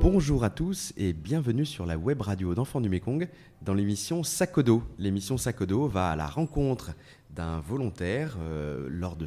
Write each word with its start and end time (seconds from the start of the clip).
Bonjour 0.00 0.44
à 0.44 0.50
tous 0.50 0.92
et 0.96 1.12
bienvenue 1.12 1.64
sur 1.64 1.86
la 1.86 1.96
web 1.96 2.20
radio 2.20 2.54
d'Enfants 2.54 2.80
du 2.80 2.88
Mékong 2.88 3.28
dans 3.62 3.74
l'émission 3.74 4.22
Sakodo. 4.22 4.82
L'émission 4.98 5.38
Sakodo 5.38 5.88
va 5.88 6.10
à 6.10 6.16
la 6.16 6.26
rencontre 6.26 6.92
d'un 7.30 7.60
volontaire 7.60 8.36
euh, 8.40 8.86
lors 8.90 9.16
de 9.16 9.26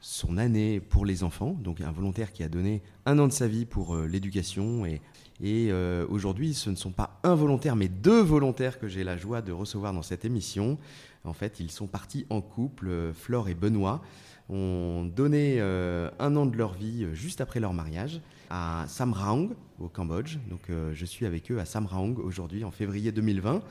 son 0.00 0.38
année 0.38 0.80
pour 0.80 1.04
les 1.04 1.24
enfants, 1.24 1.56
donc 1.60 1.80
un 1.80 1.92
volontaire 1.92 2.32
qui 2.32 2.42
a 2.42 2.48
donné 2.48 2.82
un 3.06 3.18
an 3.18 3.28
de 3.28 3.32
sa 3.32 3.48
vie 3.48 3.66
pour 3.66 3.94
euh, 3.94 4.06
l'éducation 4.06 4.86
et, 4.86 5.00
et 5.42 5.68
euh, 5.70 6.06
aujourd'hui 6.08 6.54
ce 6.54 6.70
ne 6.70 6.76
sont 6.76 6.90
pas 6.90 7.18
un 7.22 7.34
volontaire 7.34 7.76
mais 7.76 7.88
deux 7.88 8.20
volontaires 8.20 8.78
que 8.78 8.88
j'ai 8.88 9.04
la 9.04 9.16
joie 9.16 9.42
de 9.42 9.52
recevoir 9.52 9.92
dans 9.92 10.02
cette 10.02 10.24
émission. 10.24 10.78
En 11.24 11.32
fait 11.32 11.60
ils 11.60 11.70
sont 11.70 11.86
partis 11.86 12.26
en 12.30 12.40
couple, 12.40 13.12
Flore 13.14 13.48
et 13.48 13.54
Benoît 13.54 14.02
ont 14.48 15.04
donné 15.04 15.60
un 15.60 16.36
an 16.36 16.44
de 16.44 16.56
leur 16.56 16.72
vie 16.72 17.06
juste 17.12 17.40
après 17.40 17.60
leur 17.60 17.72
mariage 17.72 18.20
à 18.50 18.84
Samraong 18.88 19.50
au 19.78 19.88
Cambodge. 19.88 20.38
Donc 20.48 20.62
je 20.92 21.04
suis 21.04 21.24
avec 21.24 21.52
eux 21.52 21.60
à 21.60 21.64
Samraong 21.64 22.18
aujourd'hui 22.18 22.64
en 22.64 22.72
février 22.72 23.12
2020. 23.12 23.62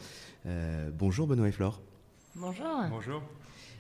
bonjour 0.98 1.28
Benoît 1.28 1.50
et 1.50 1.52
Flore. 1.52 1.82
Bonjour. 2.36 2.66
Bonjour. 2.90 3.22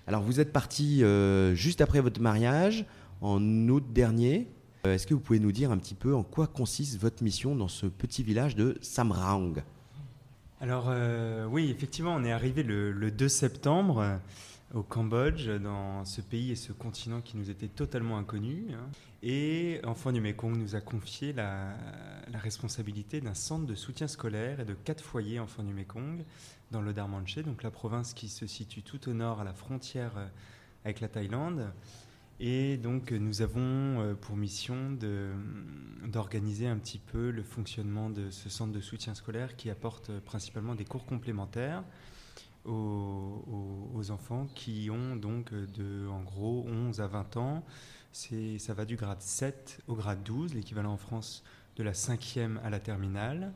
Alors 0.09 0.23
vous 0.23 0.39
êtes 0.39 0.51
parti 0.51 1.03
euh, 1.03 1.53
juste 1.53 1.81
après 1.81 2.01
votre 2.01 2.19
mariage, 2.19 2.85
en 3.21 3.39
août 3.69 3.85
dernier. 3.93 4.47
Euh, 4.85 4.93
est-ce 4.93 5.05
que 5.07 5.13
vous 5.13 5.19
pouvez 5.19 5.39
nous 5.39 5.51
dire 5.51 5.71
un 5.71 5.77
petit 5.77 5.95
peu 5.95 6.15
en 6.15 6.23
quoi 6.23 6.47
consiste 6.47 6.99
votre 6.99 7.23
mission 7.23 7.55
dans 7.55 7.67
ce 7.67 7.85
petit 7.85 8.23
village 8.23 8.55
de 8.55 8.77
Samraong 8.81 9.61
Alors 10.61 10.85
euh, 10.87 11.45
oui, 11.45 11.69
effectivement, 11.69 12.15
on 12.15 12.23
est 12.23 12.31
arrivé 12.31 12.63
le, 12.63 13.11
2 13.11 13.27
septembre 13.27 14.19
au 14.73 14.83
Cambodge, 14.83 15.49
dans 15.49 16.05
ce 16.05 16.21
pays 16.21 16.51
et 16.51 16.55
ce 16.55 16.71
continent 16.71 17.21
qui 17.21 17.37
nous 17.37 17.49
était 17.49 17.67
totalement 17.67 18.17
inconnus. 18.17 18.73
Hein. 18.73 18.89
Et 19.21 19.81
Enfants 19.83 20.13
du 20.13 20.21
Mekong 20.21 20.55
nous 20.55 20.75
a 20.75 20.81
confié 20.81 21.33
la, 21.33 21.75
responsabilité 22.33 23.19
d'un 23.19 23.33
centre 23.33 23.65
de 23.65 23.75
soutien 23.75 24.07
scolaire 24.07 24.61
et 24.61 24.65
de 24.65 24.73
quatre 24.73 25.03
foyers 25.03 25.39
Enfants 25.39 25.63
du 25.63 25.73
Mekong 25.73 26.23
dans 26.71 26.81
le 26.81 26.93
Darmanche, 26.93 27.39
donc 27.39 27.63
la 27.63 27.71
province 27.71 28.13
qui 28.13 28.29
se 28.29 28.47
situe 28.47 28.83
tout 28.83 29.09
au 29.09 29.13
nord 29.13 29.41
à 29.41 29.43
la 29.43 29.53
frontière 29.53 30.11
euh, 30.17 30.27
avec 30.85 31.01
la 31.01 31.09
Thaïlande. 31.09 31.71
Et 32.39 32.77
donc 32.77 33.11
nous 33.11 33.41
avons 33.41 33.59
euh, 33.61 34.13
pour 34.13 34.37
mission 34.37 34.97
d'organiser 36.05 36.67
un 36.67 36.77
petit 36.77 36.99
peu 36.99 37.31
le 37.31 37.43
fonctionnement 37.43 38.09
de 38.09 38.29
ce 38.29 38.49
centre 38.49 38.71
de 38.71 38.79
soutien 38.79 39.13
scolaire 39.13 39.57
qui 39.57 39.69
apporte 39.69 40.09
euh, 40.09 40.19
principalement 40.21 40.73
des 40.73 40.85
cours 40.85 41.05
complémentaires 41.05 41.83
aux, 42.65 44.11
enfants 44.11 44.47
qui 44.55 44.89
ont 44.91 45.15
donc 45.15 45.53
de 45.53 46.07
en 46.07 46.21
gros 46.21 46.65
11 46.67 47.01
à 47.01 47.07
20 47.07 47.37
ans. 47.37 47.65
Ça 48.11 48.73
va 48.73 48.85
du 48.85 48.95
grade 48.95 49.21
7 49.21 49.81
au 49.87 49.95
grade 49.95 50.23
12, 50.23 50.53
l'équivalent 50.53 50.93
en 50.93 50.97
France 50.97 51.43
de 51.75 51.83
la 51.83 51.93
cinquième 51.93 52.59
à 52.63 52.69
la 52.69 52.79
terminale. 52.79 53.53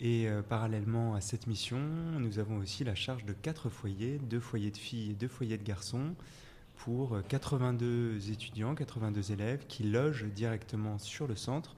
Et 0.00 0.28
euh, 0.28 0.42
parallèlement 0.42 1.14
à 1.14 1.20
cette 1.20 1.46
mission, 1.46 1.80
nous 2.18 2.38
avons 2.38 2.58
aussi 2.58 2.84
la 2.84 2.94
charge 2.94 3.24
de 3.24 3.32
quatre 3.32 3.68
foyers, 3.68 4.18
deux 4.18 4.40
foyers 4.40 4.70
de 4.70 4.76
filles 4.76 5.10
et 5.10 5.14
deux 5.14 5.28
foyers 5.28 5.58
de 5.58 5.64
garçons, 5.64 6.14
pour 6.78 7.18
82 7.28 7.86
euh, 7.86 8.32
étudiants, 8.32 8.74
82 8.74 9.32
élèves 9.32 9.64
qui 9.68 9.84
logent 9.84 10.26
directement 10.26 10.98
sur 10.98 11.26
le 11.26 11.36
centre 11.36 11.74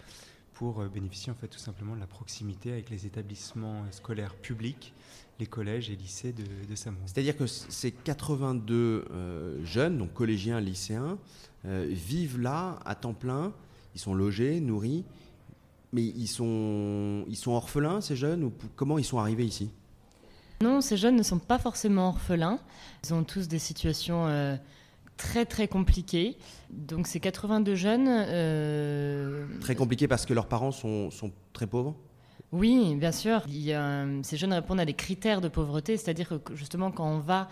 pour 0.54 0.80
euh, 0.80 0.88
bénéficier 0.88 1.32
en 1.32 1.34
fait 1.34 1.48
tout 1.48 1.58
simplement 1.58 1.94
de 1.94 2.00
la 2.00 2.06
proximité 2.06 2.72
avec 2.72 2.90
les 2.90 3.06
établissements 3.06 3.84
scolaires 3.90 4.34
publics, 4.34 4.94
les 5.38 5.46
collèges 5.46 5.90
et 5.90 5.96
lycées 5.96 6.32
de, 6.32 6.42
de 6.42 6.74
C'est-à-dire 6.74 7.36
que 7.36 7.46
ces 7.46 7.92
82 7.92 9.06
jeunes, 9.64 9.96
donc 9.96 10.12
collégiens, 10.12 10.60
lycéens, 10.60 11.16
vivent 11.64 12.38
là 12.38 12.78
à 12.84 12.94
temps 12.94 13.14
plein, 13.14 13.54
ils 13.94 14.00
sont 14.00 14.12
logés, 14.12 14.60
nourris, 14.60 15.04
mais 15.92 16.02
ils 16.02 16.28
sont, 16.28 17.24
ils 17.28 17.36
sont 17.36 17.52
orphelins, 17.52 18.00
ces 18.00 18.16
jeunes, 18.16 18.44
ou 18.44 18.52
comment 18.76 18.98
ils 18.98 19.04
sont 19.04 19.18
arrivés 19.18 19.44
ici? 19.44 19.70
Non, 20.62 20.80
ces 20.80 20.96
jeunes 20.96 21.16
ne 21.16 21.22
sont 21.22 21.38
pas 21.38 21.58
forcément 21.58 22.08
orphelins. 22.08 22.58
Ils 23.04 23.14
ont 23.14 23.24
tous 23.24 23.48
des 23.48 23.58
situations 23.58 24.26
euh, 24.26 24.56
très 25.20 25.44
très 25.44 25.68
compliquées. 25.68 26.38
Donc 26.70 27.06
ces 27.06 27.20
82 27.20 27.74
jeunes... 27.74 28.08
Euh, 28.08 29.46
très 29.60 29.74
compliquées 29.74 30.08
parce 30.08 30.24
que 30.24 30.32
leurs 30.32 30.48
parents 30.48 30.72
sont, 30.72 31.10
sont 31.10 31.30
très 31.52 31.66
pauvres? 31.66 31.94
Oui, 32.52 32.96
bien 32.96 33.12
sûr. 33.12 33.42
Il 33.48 34.20
ces 34.24 34.36
jeunes 34.38 34.54
répondent 34.54 34.80
à 34.80 34.86
des 34.86 34.94
critères 34.94 35.42
de 35.42 35.48
pauvreté, 35.48 35.96
c'est-à-dire 35.98 36.28
que 36.42 36.56
justement 36.56 36.90
quand 36.90 37.06
on 37.06 37.18
va 37.18 37.48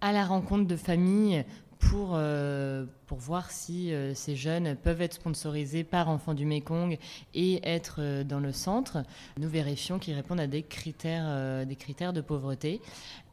à 0.00 0.12
la 0.12 0.24
rencontre 0.24 0.66
de 0.68 0.76
familles 0.76 1.44
pour, 1.78 2.12
euh, 2.14 2.84
pour 3.06 3.18
voir 3.18 3.50
si 3.50 3.92
euh, 3.92 4.14
ces 4.14 4.36
jeunes 4.36 4.76
peuvent 4.76 5.00
être 5.00 5.14
sponsorisés 5.14 5.84
par 5.84 6.08
Enfants 6.08 6.34
du 6.34 6.44
Mekong 6.44 6.98
et 7.34 7.60
être 7.68 7.96
euh, 7.98 8.24
dans 8.24 8.40
le 8.40 8.52
centre. 8.52 8.98
Nous 9.38 9.48
vérifions 9.48 9.98
qu'ils 9.98 10.14
répondent 10.14 10.40
à 10.40 10.46
des 10.46 10.62
critères, 10.62 11.66
des 11.66 11.76
critères 11.76 12.12
de 12.12 12.20
pauvreté. 12.20 12.80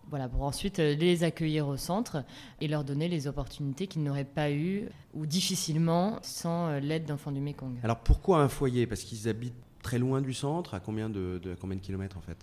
Voilà, 0.10 0.30
pour 0.30 0.44
ensuite 0.44 0.78
les 0.78 1.24
accueillir 1.24 1.68
au 1.68 1.78
centre 1.78 2.24
et 2.62 2.68
leur 2.68 2.84
donner 2.84 3.08
les 3.08 3.28
opportunités 3.28 3.88
qu'ils 3.88 4.04
n'auraient 4.04 4.24
pas 4.24 4.52
eues 4.52 4.88
ou 5.14 5.26
difficilement 5.26 6.20
sans 6.22 6.80
l'aide 6.80 7.06
d'Enfants 7.06 7.32
du 7.32 7.42
Mekong. 7.42 7.78
Alors 7.84 7.98
pourquoi 7.98 8.42
un 8.42 8.48
foyer? 8.48 8.88
Parce 8.88 9.02
qu'ils 9.02 9.28
habitent 9.28 9.54
très 9.82 10.00
loin 10.00 10.22
du 10.22 10.34
centre, 10.34 10.74
à 10.74 10.80
combien 10.80 11.10
de, 11.10 11.40
de 11.44 11.56
combien 11.60 11.76
de 11.76 11.82
kilomètres 11.82 12.18
en 12.18 12.22
fait? 12.22 12.38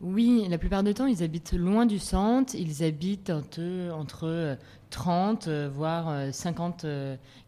Oui, 0.00 0.46
la 0.48 0.58
plupart 0.58 0.82
du 0.82 0.94
temps, 0.94 1.06
ils 1.06 1.22
habitent 1.22 1.52
loin 1.52 1.86
du 1.86 2.00
centre. 2.00 2.56
Ils 2.56 2.82
habitent 2.82 3.30
entre, 3.30 4.58
30, 4.92 5.48
euh, 5.48 5.68
voire 5.72 6.32
50 6.32 6.86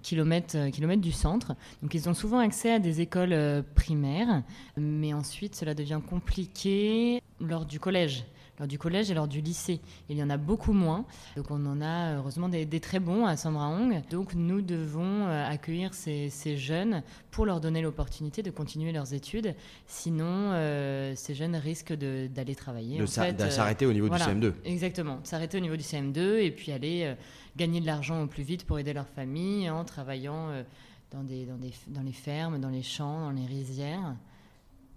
km, 0.02 0.96
du 0.96 1.12
centre. 1.12 1.54
Donc, 1.82 1.94
ils 1.94 2.08
ont 2.08 2.14
souvent 2.14 2.38
accès 2.38 2.72
à 2.72 2.78
des 2.80 3.00
écoles 3.00 3.32
euh, 3.32 3.62
primaires. 3.74 4.42
Mais 4.76 5.14
ensuite, 5.14 5.54
cela 5.54 5.74
devient 5.74 6.00
compliqué 6.08 7.22
lors 7.40 7.64
du 7.64 7.78
collège 7.78 8.24
lors 8.58 8.68
du 8.68 8.78
collège 8.78 9.10
et 9.10 9.14
lors 9.14 9.28
du 9.28 9.40
lycée. 9.40 9.80
Il 10.08 10.16
y 10.16 10.22
en 10.22 10.30
a 10.30 10.36
beaucoup 10.36 10.72
moins. 10.72 11.04
Donc 11.36 11.50
on 11.50 11.64
en 11.66 11.80
a 11.80 12.16
heureusement 12.16 12.48
des, 12.48 12.66
très 12.80 13.00
bons 13.00 13.26
à 13.26 13.36
Samraong. 13.36 14.02
Donc 14.10 14.34
nous 14.34 14.60
devons 14.60 15.26
euh, 15.26 15.48
accueillir 15.48 15.94
ces, 15.94 16.30
jeunes 16.56 17.02
pour 17.30 17.46
leur 17.46 17.60
donner 17.60 17.82
l'opportunité 17.82 18.42
de 18.42 18.50
continuer 18.50 18.92
leurs 18.92 19.12
études. 19.12 19.54
Sinon, 19.86 20.52
euh, 20.52 21.14
ces 21.16 21.34
jeunes 21.34 21.56
risquent 21.56 21.94
d'aller 21.94 22.54
travailler. 22.54 22.98
De 22.98 23.06
s'arrêter 23.06 23.86
au 23.86 23.92
niveau 23.92 24.08
du 24.08 24.16
CM2. 24.16 24.52
Exactement, 24.64 25.20
s'arrêter 25.24 25.58
au 25.58 25.60
niveau 25.60 25.76
du 25.76 25.82
CM2 25.82 26.38
et 26.38 26.50
puis 26.50 26.72
aller 26.72 27.02
euh, 27.04 27.14
gagner 27.56 27.80
de 27.80 27.86
l'argent 27.86 28.22
au 28.22 28.26
plus 28.26 28.42
vite 28.42 28.64
pour 28.64 28.78
aider 28.78 28.92
leur 28.92 29.08
famille 29.08 29.68
en 29.70 29.84
travaillant 29.84 30.64
dans, 31.10 31.22
des, 31.22 31.46
dans, 31.46 31.56
des, 31.56 31.72
dans 31.88 32.02
les 32.02 32.12
fermes, 32.12 32.60
dans 32.60 32.70
les 32.70 32.82
champs, 32.82 33.22
dans 33.22 33.30
les 33.30 33.46
rizières. 33.46 34.16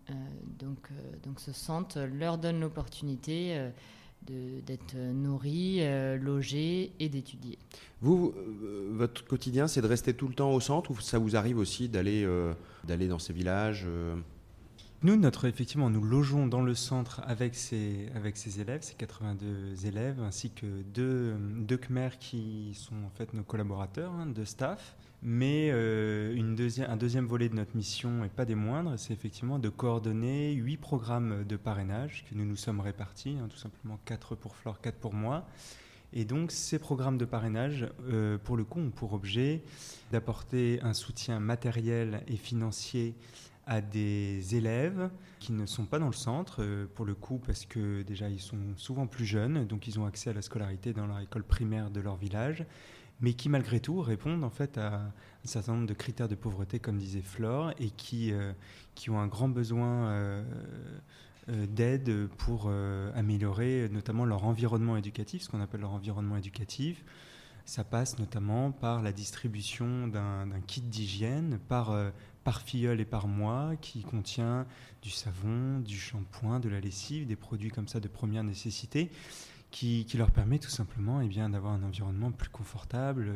Euh, 0.09 0.13
donc, 0.59 0.77
euh, 0.91 1.15
donc 1.23 1.39
ce 1.39 1.51
centre 1.51 1.99
leur 2.01 2.37
donne 2.37 2.59
l'opportunité 2.59 3.57
euh, 3.57 3.69
d'être 4.65 4.95
nourris, 4.97 5.79
logés 6.19 6.91
et 6.99 7.07
d'étudier. 7.07 7.57
Vous, 8.01 8.33
votre 8.91 9.23
quotidien, 9.23 9.67
c'est 9.67 9.81
de 9.81 9.87
rester 9.87 10.13
tout 10.13 10.27
le 10.27 10.33
temps 10.33 10.51
au 10.51 10.59
centre 10.59 10.91
ou 10.91 10.99
ça 10.99 11.17
vous 11.17 11.37
arrive 11.37 11.57
aussi 11.57 11.87
d'aller 11.87 12.27
d'aller 12.83 13.07
dans 13.07 13.19
ces 13.19 13.31
villages 13.31 13.85
Nous, 15.03 15.21
effectivement, 15.43 15.91
nous 15.91 16.01
logeons 16.01 16.47
dans 16.47 16.63
le 16.63 16.73
centre 16.73 17.21
avec 17.27 17.53
ces, 17.53 18.09
élèves, 18.59 18.81
ces 18.81 18.95
82 18.95 19.85
élèves, 19.85 20.19
ainsi 20.21 20.49
que 20.49 20.65
deux, 20.65 21.35
deux 21.37 21.77
Khmers 21.77 22.17
qui 22.17 22.71
sont 22.73 22.95
en 23.05 23.11
fait 23.11 23.31
nos 23.35 23.43
collaborateurs 23.43 24.11
hein, 24.11 24.25
de 24.25 24.43
staff. 24.43 24.97
Mais 25.21 25.69
euh, 25.71 26.35
un 26.87 26.97
deuxième 26.97 27.27
volet 27.27 27.47
de 27.47 27.53
notre 27.53 27.75
mission, 27.75 28.23
et 28.25 28.29
pas 28.29 28.45
des 28.45 28.55
moindres, 28.55 28.97
c'est 28.97 29.13
effectivement 29.13 29.59
de 29.59 29.69
coordonner 29.69 30.53
huit 30.53 30.77
programmes 30.77 31.43
de 31.43 31.57
parrainage 31.57 32.25
que 32.27 32.35
nous 32.35 32.45
nous 32.45 32.55
sommes 32.55 32.79
répartis, 32.79 33.37
hein, 33.39 33.47
tout 33.49 33.57
simplement 33.57 33.99
quatre 34.03 34.33
pour 34.33 34.55
Flore, 34.55 34.81
quatre 34.81 34.97
pour 34.97 35.13
moi. 35.13 35.45
Et 36.11 36.25
donc 36.25 36.51
ces 36.51 36.79
programmes 36.79 37.19
de 37.19 37.25
parrainage, 37.25 37.87
euh, 38.09 38.39
pour 38.39 38.57
le 38.57 38.63
coup, 38.63 38.79
ont 38.79 38.89
pour 38.89 39.13
objet 39.13 39.61
d'apporter 40.11 40.79
un 40.81 40.93
soutien 40.93 41.39
matériel 41.39 42.23
et 42.27 42.37
financier 42.37 43.13
à 43.67 43.81
des 43.81 44.55
élèves 44.55 45.09
qui 45.39 45.51
ne 45.51 45.65
sont 45.65 45.85
pas 45.85 45.99
dans 45.99 46.07
le 46.07 46.13
centre, 46.13 46.63
euh, 46.63 46.87
pour 46.95 47.05
le 47.05 47.13
coup, 47.13 47.39
parce 47.45 47.65
que 47.65 48.01
déjà 48.01 48.29
ils 48.29 48.39
sont 48.39 48.57
souvent 48.77 49.07
plus 49.07 49.25
jeunes, 49.25 49.67
donc 49.67 49.87
ils 49.87 49.99
ont 49.99 50.05
accès 50.05 50.29
à 50.29 50.33
la 50.33 50.41
scolarité 50.41 50.93
dans 50.93 51.05
leur 51.05 51.19
école 51.19 51.43
primaire 51.43 51.91
de 51.91 51.99
leur 51.99 52.15
village, 52.15 52.65
mais 53.19 53.33
qui 53.33 53.49
malgré 53.49 53.79
tout 53.81 53.99
répondent 54.01 54.43
en 54.43 54.49
fait 54.49 54.77
à 54.77 54.95
un 54.95 55.11
certain 55.43 55.73
nombre 55.73 55.87
de 55.87 55.93
critères 55.93 56.29
de 56.29 56.35
pauvreté, 56.35 56.79
comme 56.79 56.97
disait 56.97 57.21
Flore, 57.21 57.71
et 57.77 57.89
qui, 57.89 58.31
euh, 58.31 58.53
qui 58.95 59.09
ont 59.09 59.19
un 59.19 59.27
grand 59.27 59.49
besoin 59.49 60.07
euh, 60.07 60.43
d'aide 61.47 62.27
pour 62.37 62.69
améliorer 63.15 63.87
notamment 63.89 64.25
leur 64.25 64.43
environnement 64.43 64.97
éducatif, 64.97 65.43
ce 65.43 65.49
qu'on 65.49 65.61
appelle 65.61 65.79
leur 65.79 65.93
environnement 65.93 66.35
éducatif. 66.35 67.05
Ça 67.63 67.85
passe 67.85 68.19
notamment 68.19 68.71
par 68.71 69.01
la 69.01 69.13
distribution 69.13 70.07
d'un 70.09 70.61
kit 70.67 70.81
d'hygiène 70.81 71.57
par 71.69 71.93
par 72.47 72.61
filleul 72.61 73.01
et 73.01 73.05
par 73.05 73.27
mois 73.27 73.73
qui 73.81 74.03
contient 74.03 74.65
du 75.01 75.09
savon, 75.09 75.81
du 75.81 75.99
shampoing, 75.99 76.61
de 76.61 76.69
la 76.69 76.79
lessive, 76.79 77.27
des 77.27 77.35
produits 77.35 77.69
comme 77.69 77.89
ça 77.89 77.99
de 77.99 78.07
première 78.07 78.45
nécessité 78.45 79.11
qui, 79.69 80.07
leur 80.15 80.31
permet 80.31 80.57
tout 80.57 80.69
simplement 80.69 81.19
eh 81.19 81.27
bien, 81.27 81.49
d'avoir 81.49 81.73
un 81.73 81.83
environnement 81.83 82.31
plus 82.31 82.47
confortable 82.47 83.33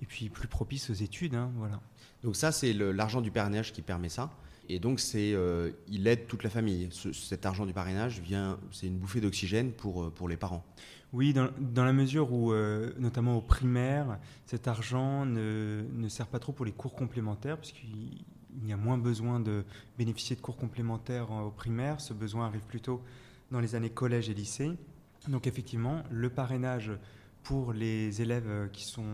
et 0.00 0.06
puis 0.06 0.30
plus 0.30 0.48
propice 0.48 0.88
aux 0.88 0.94
études. 0.94 1.34
Hein, 1.34 1.50
voilà. 1.58 1.82
Donc 2.22 2.34
ça, 2.34 2.50
c'est 2.50 2.72
l'argent 2.72 3.20
du 3.20 3.30
parrainage 3.30 3.74
qui 3.74 3.82
permet 3.82 4.08
ça. 4.08 4.30
Et 4.70 4.78
donc, 4.78 5.00
c'est, 5.00 5.34
euh, 5.34 5.72
il 5.88 6.06
aide 6.06 6.26
toute 6.26 6.42
la 6.42 6.48
famille. 6.48 6.88
cet 7.12 7.44
argent 7.44 7.66
du 7.66 7.74
parrainage 7.74 8.20
vient, 8.20 8.58
c'est 8.72 8.86
une 8.86 8.96
bouffée 8.96 9.20
d'oxygène 9.20 9.72
pour, 9.72 10.04
euh, 10.04 10.10
pour 10.10 10.30
les 10.30 10.38
parents. 10.38 10.64
Oui, 11.12 11.34
dans, 11.34 11.50
dans 11.60 11.84
la 11.84 11.92
mesure 11.92 12.32
où, 12.32 12.52
euh, 12.52 12.94
notamment 12.98 13.36
au 13.36 13.42
primaire, 13.42 14.18
cet 14.46 14.66
argent 14.66 15.26
ne, 15.26 15.84
ne, 15.92 16.08
sert 16.08 16.26
pas 16.26 16.38
trop 16.38 16.52
pour 16.52 16.64
les 16.64 16.72
cours 16.72 16.94
complémentaires, 16.94 17.58
puisqu'il 17.58 18.24
y 18.64 18.72
a 18.72 18.76
moins 18.76 18.98
besoin 18.98 19.40
de 19.40 19.64
bénéficier 19.98 20.36
de 20.36 20.40
cours 20.40 20.56
complémentaires 20.56 21.30
au 21.30 21.50
primaire. 21.50 22.00
Ce 22.00 22.12
besoin 22.12 22.46
arrive 22.46 22.64
plutôt 22.64 23.02
dans 23.50 23.60
les 23.60 23.74
années 23.74 23.90
collège 23.90 24.30
et 24.30 24.34
lycée. 24.34 24.72
Donc 25.28 25.46
effectivement, 25.46 26.02
le 26.10 26.30
parrainage 26.30 26.92
pour 27.42 27.72
les 27.72 28.22
élèves 28.22 28.70
qui 28.72 28.84
sont 28.84 29.04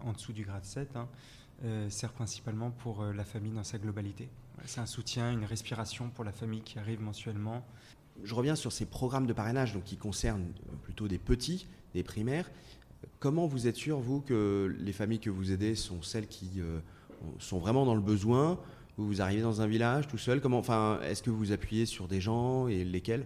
en 0.00 0.12
dessous 0.12 0.32
du 0.32 0.44
grade 0.44 0.64
7 0.64 0.96
hein, 0.96 1.08
sert 1.88 2.12
principalement 2.12 2.70
pour 2.70 3.04
la 3.04 3.24
famille 3.24 3.52
dans 3.52 3.64
sa 3.64 3.78
globalité. 3.78 4.28
C'est 4.66 4.80
un 4.80 4.86
soutien, 4.86 5.30
une 5.32 5.44
respiration 5.44 6.10
pour 6.10 6.24
la 6.24 6.32
famille 6.32 6.62
qui 6.62 6.78
arrive 6.78 7.00
mensuellement. 7.00 7.64
Je 8.22 8.34
reviens 8.34 8.54
sur 8.54 8.72
ces 8.72 8.86
programmes 8.86 9.26
de 9.26 9.32
parrainage 9.32 9.72
donc, 9.72 9.84
qui 9.84 9.96
concernent 9.96 10.52
euh, 10.68 10.76
plutôt 10.82 11.08
des 11.08 11.18
petits, 11.18 11.66
des 11.94 12.02
primaires. 12.02 12.50
Comment 13.18 13.46
vous 13.46 13.66
êtes 13.66 13.76
sûr, 13.76 13.98
vous, 13.98 14.20
que 14.20 14.74
les 14.78 14.92
familles 14.92 15.20
que 15.20 15.30
vous 15.30 15.52
aidez 15.52 15.74
sont 15.74 16.02
celles 16.02 16.26
qui 16.26 16.60
euh, 16.60 16.80
sont 17.38 17.58
vraiment 17.58 17.86
dans 17.86 17.94
le 17.94 18.00
besoin 18.00 18.58
Vous, 19.00 19.22
arrivez 19.22 19.42
dans 19.42 19.62
un 19.62 19.66
village 19.66 20.08
tout 20.08 20.18
seul 20.18 20.40
Comment, 20.40 20.58
enfin, 20.58 21.00
Est-ce 21.08 21.22
que 21.22 21.30
vous 21.30 21.38
vous 21.38 21.52
appuyez 21.52 21.86
sur 21.86 22.06
des 22.06 22.20
gens 22.20 22.68
et 22.68 22.84
lesquels? 22.84 23.24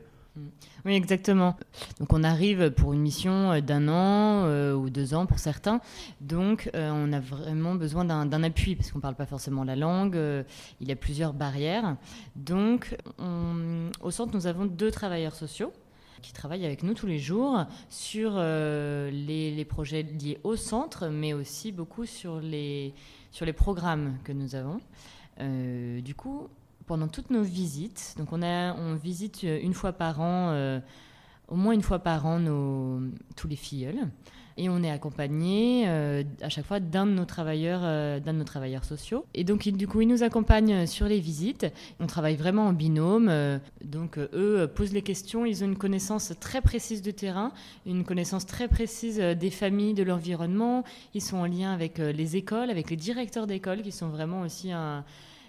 Oui, 0.85 0.95
exactement. 0.95 1.57
Donc 2.01 2.13
on 2.13 2.25
arrive 2.25 2.71
pour 2.71 2.93
une 2.93 3.01
mission 3.01 3.53
euh, 3.53 3.61
d'un 3.61 3.89
an 3.89 4.45
euh, 4.47 4.75
ou 4.75 4.91
deux 4.91 5.15
ans 5.15 5.27
pour 5.27 5.39
certains. 5.39 5.81
Donc 6.21 6.71
euh, 6.75 6.91
on 6.93 7.13
a 7.13 7.21
vraiment 7.21 7.75
besoin 7.75 8.05
d'un 8.05 8.43
appui 8.43 8.75
parce 8.77 8.91
qu'on 8.91 8.99
ne 8.99 9.03
parle 9.03 9.15
pas 9.15 9.27
forcément 9.27 9.65
la 9.65 9.77
langue. 9.77 10.19
il 10.81 10.89
y 10.89 10.93
a 10.93 10.97
plusieurs 10.97 11.33
barrières. 11.33 11.97
Donc 12.37 12.97
au 14.01 14.11
centre, 14.11 14.35
nous 14.35 14.47
avons 14.47 14.67
deux 14.67 14.91
travailleurs 14.91 15.35
sociaux 15.35 15.73
qui 16.23 16.33
travaillent 16.33 16.65
avec 16.65 16.83
nous 16.83 16.95
tous 16.95 17.07
les 17.07 17.19
jours 17.19 17.65
sur 17.91 18.39
les, 18.39 19.55
les, 19.55 19.65
projets 19.65 20.03
liés 20.03 20.39
au 20.43 20.57
centre, 20.57 21.09
mais 21.09 21.35
aussi 21.35 21.71
beaucoup 21.71 22.07
sur 22.07 22.41
les, 22.41 22.95
sur 23.31 23.45
les 23.45 23.53
programmes 23.53 24.17
que 24.25 24.33
nous 24.33 24.55
avons. 24.55 24.81
Du 25.39 26.15
coup, 26.15 26.49
pendant 26.87 27.09
toutes 27.09 27.31
nos 27.31 27.43
visites. 27.43 28.15
Donc 28.19 28.33
on, 28.33 28.95
visite 28.95 29.45
euh, 29.45 29.59
une 29.63 29.75
fois 29.75 29.93
par 29.93 30.21
an, 30.21 30.51
euh, 30.51 30.81
au 31.49 31.57
moins 31.57 31.75
une 31.75 31.83
fois 31.83 31.99
par 31.99 32.27
an, 32.27 32.41
tous 33.37 33.49
les 33.49 33.57
filleuls. 33.57 34.09
Et 34.57 34.69
on 34.69 34.83
est 34.83 34.91
accompagné 34.91 35.85
euh, 35.87 36.23
à 36.41 36.49
chaque 36.49 36.67
fois 36.67 36.81
d'un 36.81 37.07
de 37.07 37.13
nos 37.13 37.25
travailleurs, 37.25 37.81
d'un 38.21 38.33
de 38.33 38.39
nos 38.39 38.45
travailleurs 38.45 38.85
sociaux. 38.85 39.25
Et 39.35 39.45
donc 39.45 39.69
du 39.69 39.89
coup, 39.89 40.01
ils 40.01 40.09
nous 40.09 40.23
accompagnent 40.23 40.87
sur 40.87 41.07
les 41.07 41.21
visites. 41.21 41.67
On 42.01 42.07
travaille 42.07 42.37
vraiment 42.37 42.67
en 42.67 42.73
binôme. 42.73 43.61
donc 43.85 44.19
eux 44.19 44.71
posent 44.75 44.93
les 44.93 45.03
questions. 45.03 45.45
Ils 45.45 45.65
ont 45.65 45.67
une 45.67 45.77
connaissance 45.77 46.33
très 46.41 46.61
précise 46.61 47.03
du 47.03 47.15
terrain, 47.15 47.53
une 47.87 48.05
connaissance 48.05 48.47
très 48.47 48.69
précise 48.69 49.19
des 49.19 49.51
familles, 49.51 49.95
de 49.95 50.03
l'environnement. 50.03 50.85
Ils 51.15 51.23
sont 51.23 51.39
en 51.39 51.47
lien 51.47 51.73
avec 51.73 51.99
les 51.99 52.37
écoles, 52.37 52.71
avec 52.71 52.91
les 52.91 52.97
directeurs 52.97 53.47
d'école, 53.47 53.83
qui 53.83 53.93
sont 53.93 54.09
vraiment 54.09 54.43
aussi 54.43 54.71
un 54.71 55.05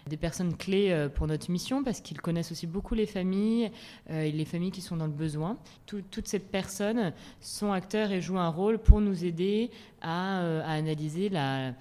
des 0.08 0.18
personnes 0.18 0.56
clés 0.56 0.92
euh, 0.92 1.10
pour 1.10 1.28
notre 1.28 1.50
mission 1.50 1.84
parce 1.84 2.00
qu'ils 2.00 2.22
connaissent 2.22 2.52
aussi 2.52 2.68
beaucoup 2.68 2.94
les 2.94 3.08
familles 3.08 3.72
euh, 4.12 4.22
et 4.22 4.32
les 4.32 4.46
familles 4.46 4.72
qui 4.72 4.82
sont 4.82 4.98
dans 4.98 5.08
le 5.08 5.12
besoin. 5.12 5.58
toutes 5.88 6.28
ces 6.28 6.40
personnes 6.40 7.14
sont 7.42 7.72
acteurs 7.72 8.12
et 8.12 8.22
jouent 8.22 8.38
un 8.38 8.50
rôle 8.50 8.78
pour 8.78 9.02
nous 9.02 9.26
aider 9.26 9.72
à, 10.02 10.42
euh, 10.42 10.62
analyser 10.66 11.30
la, 11.30 11.74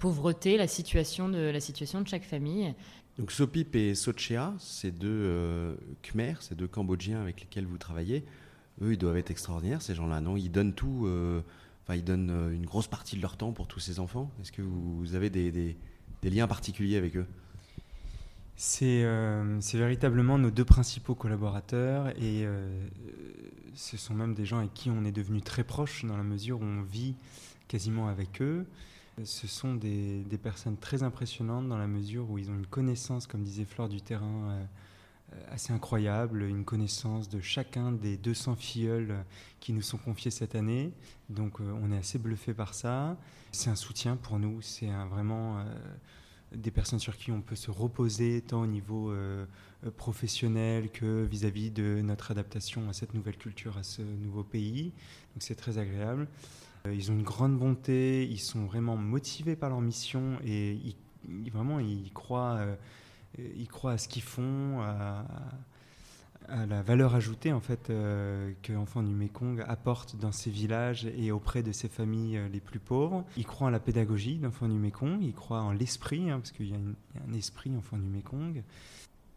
pauvreté, 0.00 0.56
la 0.56 0.66
situation, 0.66 1.28
de, 1.28 1.38
la 1.38 1.60
situation 1.60 2.00
de 2.00 2.08
chaque 2.08 2.24
famille. 2.24 2.74
Donc 3.18 3.30
Sopip 3.30 3.76
et 3.76 3.94
Sochea, 3.94 4.54
ces 4.58 4.90
deux 4.90 5.76
Khmer, 6.02 6.34
ces 6.40 6.54
deux 6.54 6.66
Cambodgiens 6.66 7.20
avec 7.20 7.40
lesquels 7.40 7.66
vous 7.66 7.78
travaillez, 7.78 8.24
eux, 8.82 8.92
ils 8.92 8.98
doivent 8.98 9.18
être 9.18 9.30
extraordinaires, 9.30 9.82
ces 9.82 9.94
gens-là, 9.94 10.20
non? 10.20 10.36
Ils 10.36 10.50
donnent 10.50 10.74
tout, 10.74 11.06
ils 11.90 12.04
donnent 12.04 12.50
une 12.52 12.64
grosse 12.64 12.86
partie 12.86 13.16
de 13.16 13.20
leur 13.22 13.36
temps 13.36 13.52
pour 13.52 13.66
tous 13.66 13.80
ces 13.80 14.00
enfants? 14.00 14.30
Est-ce 14.40 14.52
que 14.52 14.62
vous 14.62 15.14
avez 15.14 15.28
des 15.28 15.76
liens 16.28 16.46
particuliers 16.46 16.98
avec 16.98 17.16
eux 17.16 17.26
euh, 18.82 19.56
c'est 19.60 19.78
véritablement 19.78 20.38
nos 20.38 20.50
deux 20.50 20.64
principaux 20.64 21.14
collaborateurs 21.14 22.08
et 22.10 22.44
euh, 22.44 22.68
ce 23.74 23.96
sont 23.96 24.14
même 24.14 24.34
des 24.34 24.44
gens 24.44 24.58
avec 24.58 24.74
qui 24.74 24.90
on 24.90 25.04
est 25.04 25.12
devenu 25.12 25.40
très 25.40 25.64
proches 25.64 26.04
dans 26.04 26.16
la 26.16 26.22
mesure 26.22 26.60
où 26.60 26.64
on 26.64 26.82
vit 26.82 27.14
quasiment 27.68 28.08
avec 28.08 28.42
eux. 28.42 28.66
Ce 29.24 29.46
sont 29.46 29.74
des, 29.74 30.24
personnes 30.42 30.76
très 30.76 31.02
impressionnantes 31.02 31.68
dans 31.68 31.78
la 31.78 31.86
mesure 31.86 32.30
où 32.30 32.38
ils 32.38 32.50
ont 32.50 32.54
une 32.54 32.66
connaissance, 32.66 33.26
comme 33.26 33.42
disait 33.42 33.64
Flore, 33.64 33.88
du 33.88 34.00
terrain 34.00 34.50
euh, 34.50 34.64
assez 35.50 35.72
incroyable, 35.72 36.42
une 36.42 36.64
connaissance 36.64 37.28
de 37.28 37.40
chacun 37.40 37.92
des 37.92 38.16
200 38.16 38.56
filleuls 38.56 39.24
qui 39.60 39.72
nous 39.72 39.82
sont 39.82 39.98
confiés 39.98 40.30
cette 40.30 40.54
année. 40.54 40.92
Donc 41.28 41.60
on 41.60 41.92
est 41.92 41.98
assez 41.98 42.18
bluffé 42.18 42.54
par 42.54 42.74
ça. 42.74 43.16
C'est 43.52 43.70
un 43.70 43.76
soutien 43.76 44.16
pour 44.16 44.38
nous, 44.38 44.60
c'est 44.62 44.90
vraiment 45.10 45.64
des 46.54 46.70
personnes 46.70 46.98
sur 46.98 47.16
qui 47.16 47.30
on 47.30 47.40
peut 47.40 47.56
se 47.56 47.70
reposer 47.70 48.42
tant 48.42 48.62
au 48.62 48.66
niveau 48.66 49.10
euh, 49.10 49.46
euh, 49.86 49.90
professionnel 49.90 50.90
que 50.90 51.24
vis-à-vis 51.24 51.70
de 51.70 52.00
notre 52.02 52.30
adaptation 52.30 52.88
à 52.88 52.92
cette 52.92 53.14
nouvelle 53.14 53.36
culture, 53.36 53.78
à 53.78 53.82
ce 53.82 54.02
nouveau 54.02 54.42
pays. 54.42 54.92
Donc 55.34 55.42
c'est 55.42 55.54
très 55.54 55.78
agréable. 55.78 56.26
Euh, 56.86 56.94
ils 56.94 57.10
ont 57.10 57.14
une 57.14 57.22
grande 57.22 57.56
bonté, 57.56 58.26
ils 58.26 58.40
sont 58.40 58.64
vraiment 58.64 58.96
motivés 58.96 59.56
par 59.56 59.70
leur 59.70 59.80
mission 59.80 60.38
et 60.44 60.72
ils, 60.72 61.50
vraiment 61.50 61.78
ils 61.78 62.12
croient, 62.12 62.66
ils 63.38 63.68
croient 63.68 63.92
à 63.92 63.98
ce 63.98 64.08
qu'ils 64.08 64.22
font, 64.22 64.80
à, 64.80 65.24
à 66.50 66.66
la 66.66 66.82
valeur 66.82 67.14
ajoutée 67.14 67.52
en 67.52 67.60
fait 67.60 67.90
euh, 67.90 68.52
que 68.62 68.72
l'enfant 68.72 69.02
du 69.02 69.14
Mekong 69.14 69.64
apporte 69.66 70.16
dans 70.16 70.32
ses 70.32 70.50
villages 70.50 71.06
et 71.16 71.30
auprès 71.32 71.62
de 71.62 71.72
ses 71.72 71.88
familles 71.88 72.38
euh, 72.38 72.48
les 72.48 72.60
plus 72.60 72.80
pauvres. 72.80 73.24
Il 73.36 73.46
croit 73.46 73.68
en 73.68 73.70
la 73.70 73.80
pédagogie 73.80 74.36
d'enfant 74.36 74.68
du 74.68 74.78
Mekong, 74.78 75.22
il 75.22 75.32
croit 75.32 75.62
en 75.62 75.72
l'esprit, 75.72 76.30
hein, 76.30 76.40
parce 76.40 76.52
qu'il 76.52 76.68
y, 76.68 76.74
a 76.74 76.76
un 76.76 77.32
esprit 77.32 77.70
enfant 77.76 77.96
du 77.96 78.08
Mekong. 78.08 78.62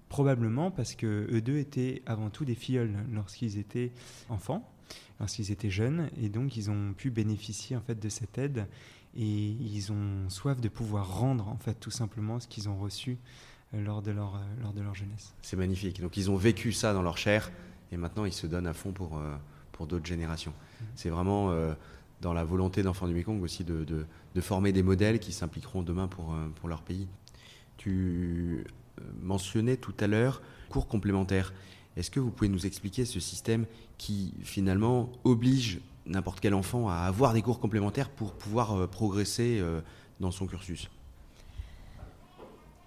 Probablement 0.10 0.72
parce 0.72 0.96
que 0.96 1.28
eux 1.32 1.42
deux 1.42 1.58
étaient 1.58 2.04
avant 2.06 2.30
tout 2.30 2.46
des 2.46 2.56
filleuls 2.56 2.96
lorsqu'ils 3.12 3.58
étaient 3.58 3.92
enfants, 4.30 4.70
lorsqu'ils 5.20 5.52
étaient 5.52 5.72
jeunes, 5.72 6.10
et 6.22 6.30
donc 6.30 6.56
ils 6.56 6.70
ont 6.70 6.94
pu 6.94 7.10
bénéficier 7.10 7.76
en 7.76 7.82
fait 7.82 8.00
de 8.00 8.10
cette 8.10 8.38
aide 8.38 8.68
et 9.16 9.22
ils 9.22 9.92
ont 9.92 10.30
soif 10.30 10.60
de 10.60 10.70
pouvoir 10.70 11.18
rendre 11.18 11.48
en 11.48 11.58
fait 11.58 11.76
tout 11.80 11.92
simplement 11.92 12.40
ce 12.40 12.48
qu'ils 12.48 12.70
ont 12.70 12.78
reçu 12.78 13.18
lors 13.74 14.02
de 14.02 14.12
leur, 14.12 14.36
euh, 14.36 14.62
lors 14.62 14.74
de 14.74 14.82
leur 14.82 14.96
jeunesse. 14.96 15.34
C'est 15.42 15.58
magnifique. 15.58 16.02
Donc 16.02 16.18
ils 16.18 16.30
ont 16.30 16.36
vécu 16.36 16.72
ça 16.72 16.94
dans 16.94 17.02
leur 17.02 17.18
chair 17.18 17.52
et 17.92 17.98
maintenant 17.98 18.26
ils 18.26 18.34
se 18.34 18.48
donnent 18.48 18.68
à 18.68 18.74
fond 18.74 18.92
pour, 18.92 19.18
euh, 19.18 19.36
pour 19.72 19.88
d'autres 19.88 20.06
générations. 20.06 20.52
Mm. 20.52 20.86
C'est 20.96 21.10
vraiment 21.10 21.52
euh, 21.52 21.74
dans 22.22 22.34
la 22.34 22.44
volonté 22.44 22.84
d'Enfants 22.84 23.08
du 23.08 23.14
Mekong 23.14 23.42
aussi 23.42 23.64
de, 23.64 23.84
de, 23.84 24.42
former 24.42 24.72
des 24.72 24.84
modèles 24.84 25.20
qui 25.20 25.32
s'impliqueront 25.32 25.84
demain 25.84 26.08
pour, 26.08 26.36
pour 26.56 26.70
leur 26.70 26.82
pays. 26.82 27.08
Tu 27.78 28.66
mentionnais 29.22 29.78
tout 29.78 29.94
à 30.00 30.08
l'heure 30.08 30.42
cours 30.70 30.88
complémentaires. 30.88 31.54
Est-ce 31.98 32.10
que 32.10 32.20
vous 32.20 32.32
pouvez 32.32 32.50
nous 32.50 32.66
expliquer 32.66 33.06
ce 33.06 33.20
système 33.20 33.66
qui 33.98 34.34
finalement 34.42 35.12
oblige 35.24 35.82
n'importe 36.06 36.40
quel 36.40 36.54
enfant 36.56 36.90
à 36.90 36.96
avoir 36.96 37.34
des 37.34 37.42
cours 37.42 37.60
complémentaires 37.60 38.10
pour 38.10 38.34
pouvoir 38.34 38.90
progresser 38.90 39.62
dans 40.20 40.32
son 40.32 40.48
cursus? 40.48 40.90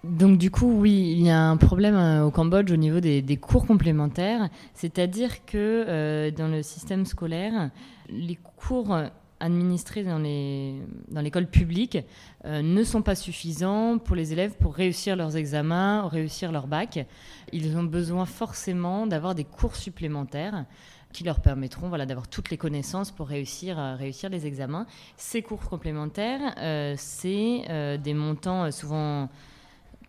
Donc 0.03 0.37
du 0.37 0.51
coup, 0.51 0.71
oui, 0.71 1.13
il 1.17 1.23
y 1.23 1.29
a 1.29 1.41
un 1.41 1.57
problème 1.57 1.95
euh, 1.95 2.25
au 2.25 2.31
Cambodge 2.31 2.71
au 2.71 2.75
niveau 2.75 2.99
des, 2.99 3.37
cours 3.37 3.65
complémentaires, 3.65 4.49
c'est-à-dire 4.73 5.43
que 5.45 5.85
euh, 5.87 6.31
dans 6.31 6.47
le 6.47 6.61
système 6.61 7.05
scolaire, 7.05 7.71
les 8.09 8.35
cours 8.35 8.95
administrés 9.39 10.03
dans, 10.03 10.19
l'école 10.19 11.47
publique 11.47 11.97
euh, 12.45 12.61
ne 12.61 12.83
sont 12.83 13.01
pas 13.01 13.15
suffisants 13.15 13.97
pour 13.97 14.15
les 14.15 14.33
élèves 14.33 14.55
pour 14.57 14.75
réussir 14.75 15.15
leurs 15.15 15.35
examens, 15.35 16.07
réussir 16.07 16.51
leur 16.51 16.67
bac. 16.67 17.05
Ils 17.51 17.75
ont 17.75 17.83
besoin 17.83 18.25
forcément 18.25 19.07
d'avoir 19.07 19.33
des 19.33 19.45
cours 19.45 19.75
supplémentaires 19.75 20.65
qui 21.11 21.23
leur 21.23 21.39
permettront 21.39 21.89
voilà, 21.89 22.05
d'avoir 22.05 22.27
toutes 22.27 22.51
les 22.51 22.57
connaissances 22.57 23.11
pour 23.11 23.27
réussir, 23.27 23.77
réussir 23.97 24.29
les 24.29 24.45
examens. 24.45 24.85
Ces 25.15 25.41
cours 25.41 25.61
complémentaires, 25.61 26.53
c'est 26.97 27.97
des 28.03 28.13
montants 28.13 28.69
souvent 28.71 29.29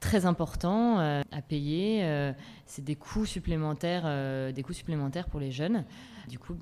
très 0.01 0.27
important 0.27 0.99
euh, 0.99 1.23
à 1.33 1.43
payer. 1.43 2.05
Euh, 2.05 2.33
c'est 2.67 2.85
des 2.85 2.97
coûts 2.97 3.27
supplémentaires, 3.27 4.03
euh, 4.05 4.53
des 4.53 4.63
coûts 4.63 4.73
supplémentaires 4.73 5.27
pour 5.27 5.41
les 5.41 5.51
jeunes. 5.51 5.85
Du 6.29 6.39
coup, 6.39 6.57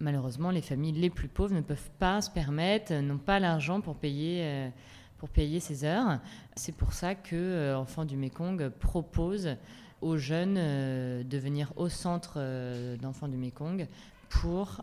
malheureusement, 0.00 0.50
les 0.50 0.62
familles 0.62 0.92
les 0.92 1.10
plus 1.10 1.28
pauvres 1.28 1.54
ne 1.54 1.60
peuvent 1.60 1.90
pas 1.98 2.20
se 2.20 2.30
permettre, 2.30 2.92
n'ont 2.94 3.18
pas 3.18 3.40
l'argent 3.40 3.80
pour 3.80 3.96
payer, 3.96 4.70
pour 5.18 5.28
payer 5.28 5.60
ses 5.60 5.84
heures. 5.84 6.18
C'est 6.54 6.74
pour 6.74 6.92
ça 6.92 7.14
que 7.14 7.74
Enfants 7.74 8.04
du 8.04 8.16
Mekong 8.16 8.68
propose 8.68 9.56
aux 10.02 10.16
jeunes 10.16 10.54
de 10.54 11.38
venir 11.38 11.72
au 11.76 11.88
centre 11.88 12.96
d'enfants 12.96 13.28
du 13.28 13.36
Mekong 13.36 13.86
pour 14.28 14.82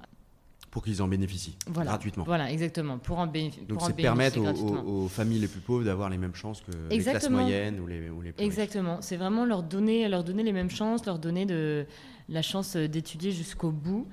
pour 0.73 0.83
qu'ils 0.83 1.03
en 1.03 1.07
bénéficient 1.07 1.55
gratuitement. 1.69 2.23
Voilà, 2.23 2.51
exactement. 2.51 2.97
Pour 2.97 3.19
en, 3.19 3.27
Donc 3.27 3.79
c'est 3.85 3.95
permettre 3.95 4.39
aux, 4.39 5.07
familles 5.07 5.37
les 5.37 5.47
plus 5.47 5.59
pauvres 5.59 5.83
d'avoir 5.83 6.09
les 6.09 6.17
mêmes 6.17 6.33
chances 6.33 6.61
que 6.61 6.71
les 6.89 6.97
classes 6.97 7.29
moyennes 7.29 7.79
ou 7.79 7.85
les, 7.85 8.09
ou 8.09 8.23
les 8.23 8.31
plus 8.31 8.43
Exactement. 8.43 8.99
C'est 8.99 9.17
vraiment 9.17 9.45
leur 9.45 9.61
donner, 9.61 10.09
leur 10.09 10.23
donner 10.23 10.41
les 10.41 10.51
mêmes 10.51 10.71
chances, 10.71 11.05
leur 11.05 11.19
donner 11.19 11.45
de, 11.45 11.85
la 12.27 12.41
chance 12.41 12.75
d'étudier 12.75 13.31
jusqu'au 13.31 13.69
bout. 13.69 14.07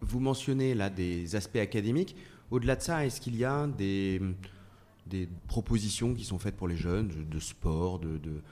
Vous 0.00 0.18
mentionnez 0.18 0.74
là 0.74 0.88
des 0.88 1.36
aspects 1.36 1.56
académiques. 1.56 2.16
Au-delà 2.50 2.76
de 2.76 2.80
ça, 2.80 3.04
est-ce 3.04 3.20
qu'il 3.20 3.36
y 3.36 3.44
a 3.44 3.66
des, 3.66 4.22
des 5.06 5.28
propositions 5.46 6.14
qui 6.14 6.24
sont 6.24 6.38
faites 6.38 6.56
pour 6.56 6.68
les 6.68 6.78
jeunes 6.78 7.28
de, 7.28 7.38
sport, 7.38 7.98
de, 7.98 8.42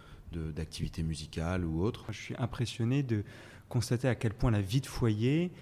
d'activités 0.52 1.02
musicales 1.02 1.64
ou 1.64 1.82
autres? 1.82 2.12
Je 2.12 2.20
suis 2.20 2.34
impressionné 2.36 3.02
de 3.02 3.24
constater 3.70 4.08
à 4.08 4.14
quel 4.14 4.34
point 4.34 4.50
la 4.50 4.60
vie 4.60 4.82
de 4.82 4.86
foyer 4.86 5.52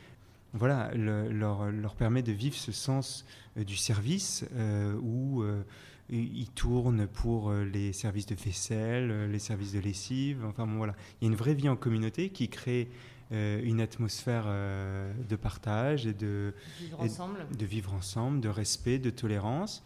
voilà, 0.54 0.92
leur, 0.94 1.70
leur, 1.70 1.96
permet 1.96 2.23
de 2.23 2.32
vivre 2.32 2.54
ce 2.54 2.70
sens 2.73 3.26
euh, 3.56 3.64
du 3.64 3.76
service 3.76 4.44
euh, 4.54 4.96
où 5.02 5.42
euh, 5.42 5.62
ils 6.08 6.50
tournent 6.50 7.08
pour 7.08 7.52
les 7.52 7.92
services 7.92 8.26
de 8.26 8.34
vaisselle, 8.34 9.30
les 9.30 9.38
services 9.38 9.73
de 9.73 9.80
lessive. 9.80 10.44
Enfin 10.44 10.66
bon, 10.66 10.76
voilà, 10.76 10.94
il 11.20 11.25
y 11.25 11.28
a 11.28 11.30
une 11.32 11.37
vraie 11.37 11.54
vie 11.54 11.68
en 11.68 11.76
communauté 11.76 12.28
qui 12.28 12.49
crée 12.49 12.90
une 13.30 13.80
atmosphère 13.80 14.44
de 14.44 15.34
partage 15.34 16.06
et 16.06 16.12
de 16.12 16.52
vivre, 16.78 17.00
ensemble. 17.00 17.46
de 17.58 17.64
vivre 17.64 17.94
ensemble, 17.94 18.40
de 18.40 18.50
respect, 18.50 18.99
de 18.99 19.08
tolérance. 19.08 19.82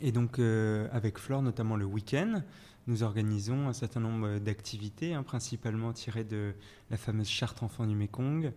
Et 0.00 0.12
donc, 0.12 0.38
avec 0.38 1.18
Flore, 1.18 1.42
notamment 1.42 1.76
le 1.76 1.84
week-end, 1.84 2.42
nous 2.86 3.02
organisons 3.02 3.68
un 3.68 3.74
certain 3.74 4.00
nombre 4.00 4.38
d'activités, 4.38 5.12
hein, 5.12 5.22
principalement 5.22 5.92
tirées 5.92 6.24
de 6.24 6.54
la 6.90 6.96
fameuse 6.96 7.28
charte 7.28 7.62
enfant 7.62 7.86
du 7.86 7.94
Mekong, 7.94 8.46
euh, 8.46 8.50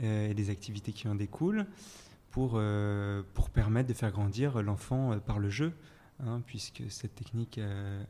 et 0.00 0.34
des 0.34 0.50
activités 0.50 0.92
qui 0.92 1.08
en 1.08 1.14
découlent 1.14 1.66
pour, 2.32 2.52
euh, 2.54 3.22
pour 3.34 3.50
permettre 3.50 3.88
de 3.88 3.94
faire 3.94 4.10
grandir 4.10 4.62
l'enfant 4.62 5.12
euh, 5.12 5.16
par 5.18 5.38
le 5.38 5.50
jeu, 5.50 5.72
hein, 6.24 6.42
puisque 6.46 6.82
cette 6.88 7.14
technique 7.14 7.60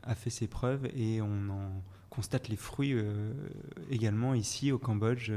a 0.03 0.15
fait 0.15 0.29
ses 0.29 0.47
preuves 0.47 0.87
et 0.95 1.21
on 1.21 1.49
en 1.49 1.83
constate 2.09 2.47
les 2.47 2.55
fruits 2.55 2.95
également 3.89 4.33
ici 4.35 4.71
au 4.71 4.77
Cambodge 4.77 5.31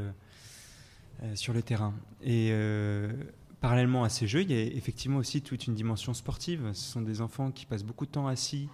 sur 1.35 1.55
le 1.55 1.63
terrain. 1.63 1.95
Et 2.23 2.53
parallèlement 3.63 4.05
à 4.05 4.11
ces 4.11 4.27
jeux, 4.27 4.43
il 4.43 4.53
y 4.53 4.55
a 4.55 4.63
effectivement 4.63 5.17
aussi 5.17 5.41
toute 5.41 5.67
une 5.67 5.75
dimension 5.75 6.13
sportive. 6.13 6.71
Ce 6.75 6.93
sont 6.93 7.01
des 7.01 7.23
enfants 7.23 7.51
qui 7.51 7.65
passent 7.65 7.85
beaucoup 7.85 8.05
de 8.05 8.11
temps 8.11 8.27
assis 8.27 8.69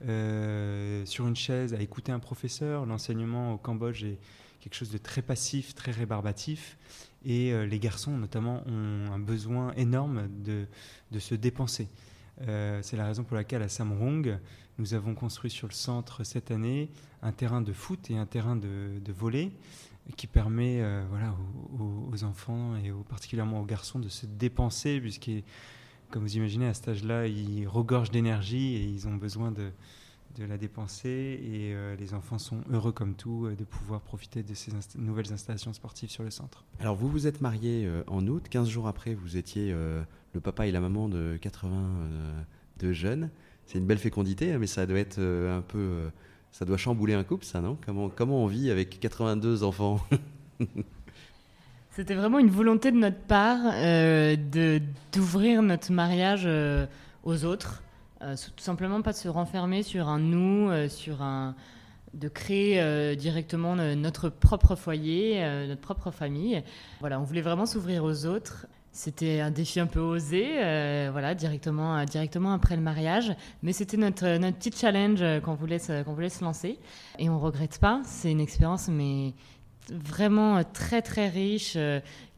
sur 0.00 1.26
une 1.26 1.34
chaise 1.34 1.74
à 1.74 1.80
écouter 1.80 2.12
un 2.12 2.20
professeur. 2.20 2.86
L'enseignement 2.86 3.54
au 3.54 3.58
Cambodge 3.58 4.04
est 4.04 4.18
quelque 4.60 4.74
chose 4.74 4.90
de 4.90 4.98
très 4.98 5.22
passif, 5.22 5.74
très 5.74 5.92
rébarbatif. 5.92 6.76
Et 7.24 7.52
euh, 7.52 7.66
les 7.66 7.78
garçons, 7.78 8.16
notamment, 8.16 8.62
ont 8.66 9.12
un 9.12 9.18
besoin 9.18 9.72
énorme 9.74 10.28
de, 10.42 10.66
de 11.10 11.18
se 11.18 11.34
dépenser. 11.34 11.88
Euh, 12.48 12.80
c'est 12.82 12.96
la 12.96 13.06
raison 13.06 13.24
pour 13.24 13.36
laquelle 13.36 13.62
à 13.62 13.68
Samrong, 13.68 14.38
nous 14.78 14.94
avons 14.94 15.14
construit 15.14 15.50
sur 15.50 15.68
le 15.68 15.74
centre 15.74 16.24
cette 16.24 16.50
année 16.50 16.90
un 17.22 17.32
terrain 17.32 17.60
de 17.60 17.72
foot 17.72 18.10
et 18.10 18.16
un 18.16 18.24
terrain 18.24 18.56
de, 18.56 18.98
de 18.98 19.12
volley 19.12 19.50
qui 20.16 20.26
permet 20.26 20.80
euh, 20.80 21.04
voilà, 21.10 21.34
aux, 21.78 22.24
enfants 22.24 22.76
et 22.76 22.90
particulièrement 23.08 23.60
aux 23.60 23.64
garçons 23.64 23.98
de 23.98 24.08
se 24.08 24.26
dépenser, 24.26 25.00
puisque, 25.00 25.30
comme 26.10 26.22
vous 26.22 26.36
imaginez, 26.36 26.66
à 26.66 26.74
cet 26.74 26.88
âge-là, 26.88 27.26
ils 27.26 27.68
regorgent 27.68 28.10
d'énergie 28.10 28.74
et 28.74 28.84
ils 28.84 29.06
ont 29.06 29.14
besoin 29.14 29.52
de, 29.52 29.70
de 30.36 30.44
la 30.44 30.56
dépenser 30.56 31.08
et 31.42 31.74
euh, 31.74 31.96
les 31.96 32.14
enfants 32.14 32.38
sont 32.38 32.62
heureux 32.70 32.92
comme 32.92 33.14
tout 33.14 33.46
euh, 33.46 33.56
de 33.56 33.64
pouvoir 33.64 34.00
profiter 34.00 34.42
de 34.42 34.54
ces 34.54 34.72
nouvelles 34.96 35.32
installations 35.32 35.72
sportives 35.72 36.10
sur 36.10 36.22
le 36.22 36.30
centre. 36.30 36.64
Alors 36.78 36.94
vous 36.94 37.08
vous 37.08 37.26
êtes 37.26 37.40
marié 37.40 37.84
euh, 37.86 38.02
en 38.06 38.26
août, 38.26 38.46
15 38.48 38.68
jours 38.68 38.86
après 38.86 39.14
vous 39.14 39.36
étiez 39.36 39.72
le 39.72 40.40
papa 40.40 40.66
et 40.66 40.72
la 40.72 40.80
maman 40.80 41.08
de 41.08 41.36
82 41.40 42.92
jeunes. 42.92 43.30
C'est 43.66 43.78
une 43.78 43.86
belle 43.86 43.98
fécondité, 43.98 44.52
hein, 44.52 44.58
mais 44.58 44.66
ça 44.66 44.86
doit 44.86 44.98
être 44.98 45.20
un 45.20 45.60
peu... 45.60 46.10
ça 46.50 46.64
doit 46.64 46.76
chambouler 46.76 47.14
un 47.14 47.24
couple, 47.24 47.44
ça, 47.44 47.60
non? 47.60 47.76
Comment, 47.84 48.08
comment 48.08 48.42
on 48.42 48.46
vit 48.46 48.70
avec 48.70 48.98
82 49.00 49.62
enfants? 49.62 50.00
C'était 51.90 52.14
vraiment 52.14 52.38
une 52.38 52.50
volonté 52.50 52.90
de 52.92 52.96
notre 52.96 53.20
part 53.20 53.62
de 53.72 54.80
d'ouvrir 55.12 55.62
notre 55.62 55.92
mariage 55.92 56.48
aux 57.24 57.44
autres. 57.44 57.82
Euh, 58.22 58.36
tout 58.36 58.62
simplement 58.62 59.00
pas 59.00 59.12
de 59.12 59.16
se 59.16 59.28
renfermer 59.28 59.82
sur 59.82 60.08
un 60.08 60.18
nous, 60.18 60.68
euh, 60.68 60.88
sur 60.88 61.22
un 61.22 61.54
de 62.12 62.28
créer 62.28 62.80
euh, 62.80 63.14
directement 63.14 63.76
notre 63.76 64.30
propre 64.30 64.74
foyer, 64.74 65.40
notre 65.68 65.80
propre 65.80 66.10
famille. 66.10 66.62
Voilà, 66.98 67.20
on 67.20 67.22
voulait 67.22 67.40
vraiment 67.40 67.66
s'ouvrir 67.66 68.02
aux 68.02 68.26
autres. 68.26 68.66
C'était 68.90 69.38
un 69.38 69.52
défi 69.52 69.78
un 69.78 69.86
peu 69.86 70.00
osé, 70.00 70.54
voilà, 71.12 71.36
directement, 71.36 72.04
directement 72.04 72.52
après 72.52 72.74
le 72.74 72.82
mariage, 72.82 73.32
mais 73.62 73.72
c'était 73.72 73.96
notre, 73.96 74.38
notre 74.38 74.56
petit 74.56 74.72
challenge 74.72 75.22
qu'on 75.42 75.54
voulait, 75.54 75.78
qu'on 76.04 76.12
voulait 76.12 76.28
se 76.28 76.42
lancer. 76.42 76.80
Et 77.20 77.30
on 77.30 77.38
regrette 77.38 77.78
pas, 77.78 78.02
c'est 78.04 78.32
une 78.32 78.40
expérience 78.40 78.88
mais 78.88 79.34
vraiment 79.90 80.62
très 80.64 81.02
très 81.02 81.28
riche, 81.28 81.76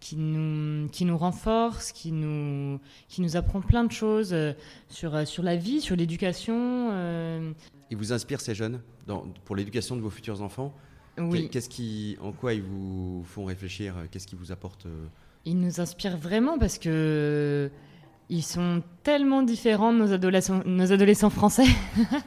qui 0.03 0.17
nous, 0.17 0.89
qui 0.89 1.05
nous 1.05 1.17
renforce, 1.17 1.93
qui 1.93 2.11
nous, 2.11 2.81
qui 3.09 3.23
nous 3.23 3.37
apprend 3.37 3.61
plein 3.61 3.85
de 3.85 3.93
choses 3.93 4.33
euh, 4.33 4.53
sur, 4.89 5.15
euh, 5.15 5.25
sur 5.25 5.45
la 5.45 5.55
vie, 5.55 5.81
sur 5.81 5.95
l'éducation. 5.95 6.89
Euh. 6.91 7.53
Il 7.89 7.97
vous 7.97 8.13
inspire 8.13 8.41
ces 8.41 8.55
jeunes 8.55 8.81
dans, 9.07 9.25
pour 9.45 9.55
l'éducation 9.55 9.95
de 9.95 10.01
vos 10.01 10.11
futurs 10.11 10.43
enfants? 10.43 10.75
Oui. 11.19 11.49
Qu'est-ce 11.51 11.69
qui, 11.69 12.17
en 12.21 12.33
quoi 12.33 12.53
ils 12.53 12.63
vous 12.63 13.23
font 13.25 13.45
réfléchir? 13.45 13.95
Qu'est-ce 14.11 14.27
qui 14.27 14.35
vous 14.35 14.51
apporte 14.51 14.89
Ils 15.45 15.59
nous 15.59 15.81
inspirent 15.81 16.17
vraiment 16.17 16.59
parce 16.59 16.79
que 16.79 17.71
ils 18.33 18.43
sont 18.43 18.83
tellement 19.03 19.43
différents 19.43 19.93
de 19.93 19.99
nos 19.99 20.93
adolescents, 20.93 21.29
français. 21.29 21.67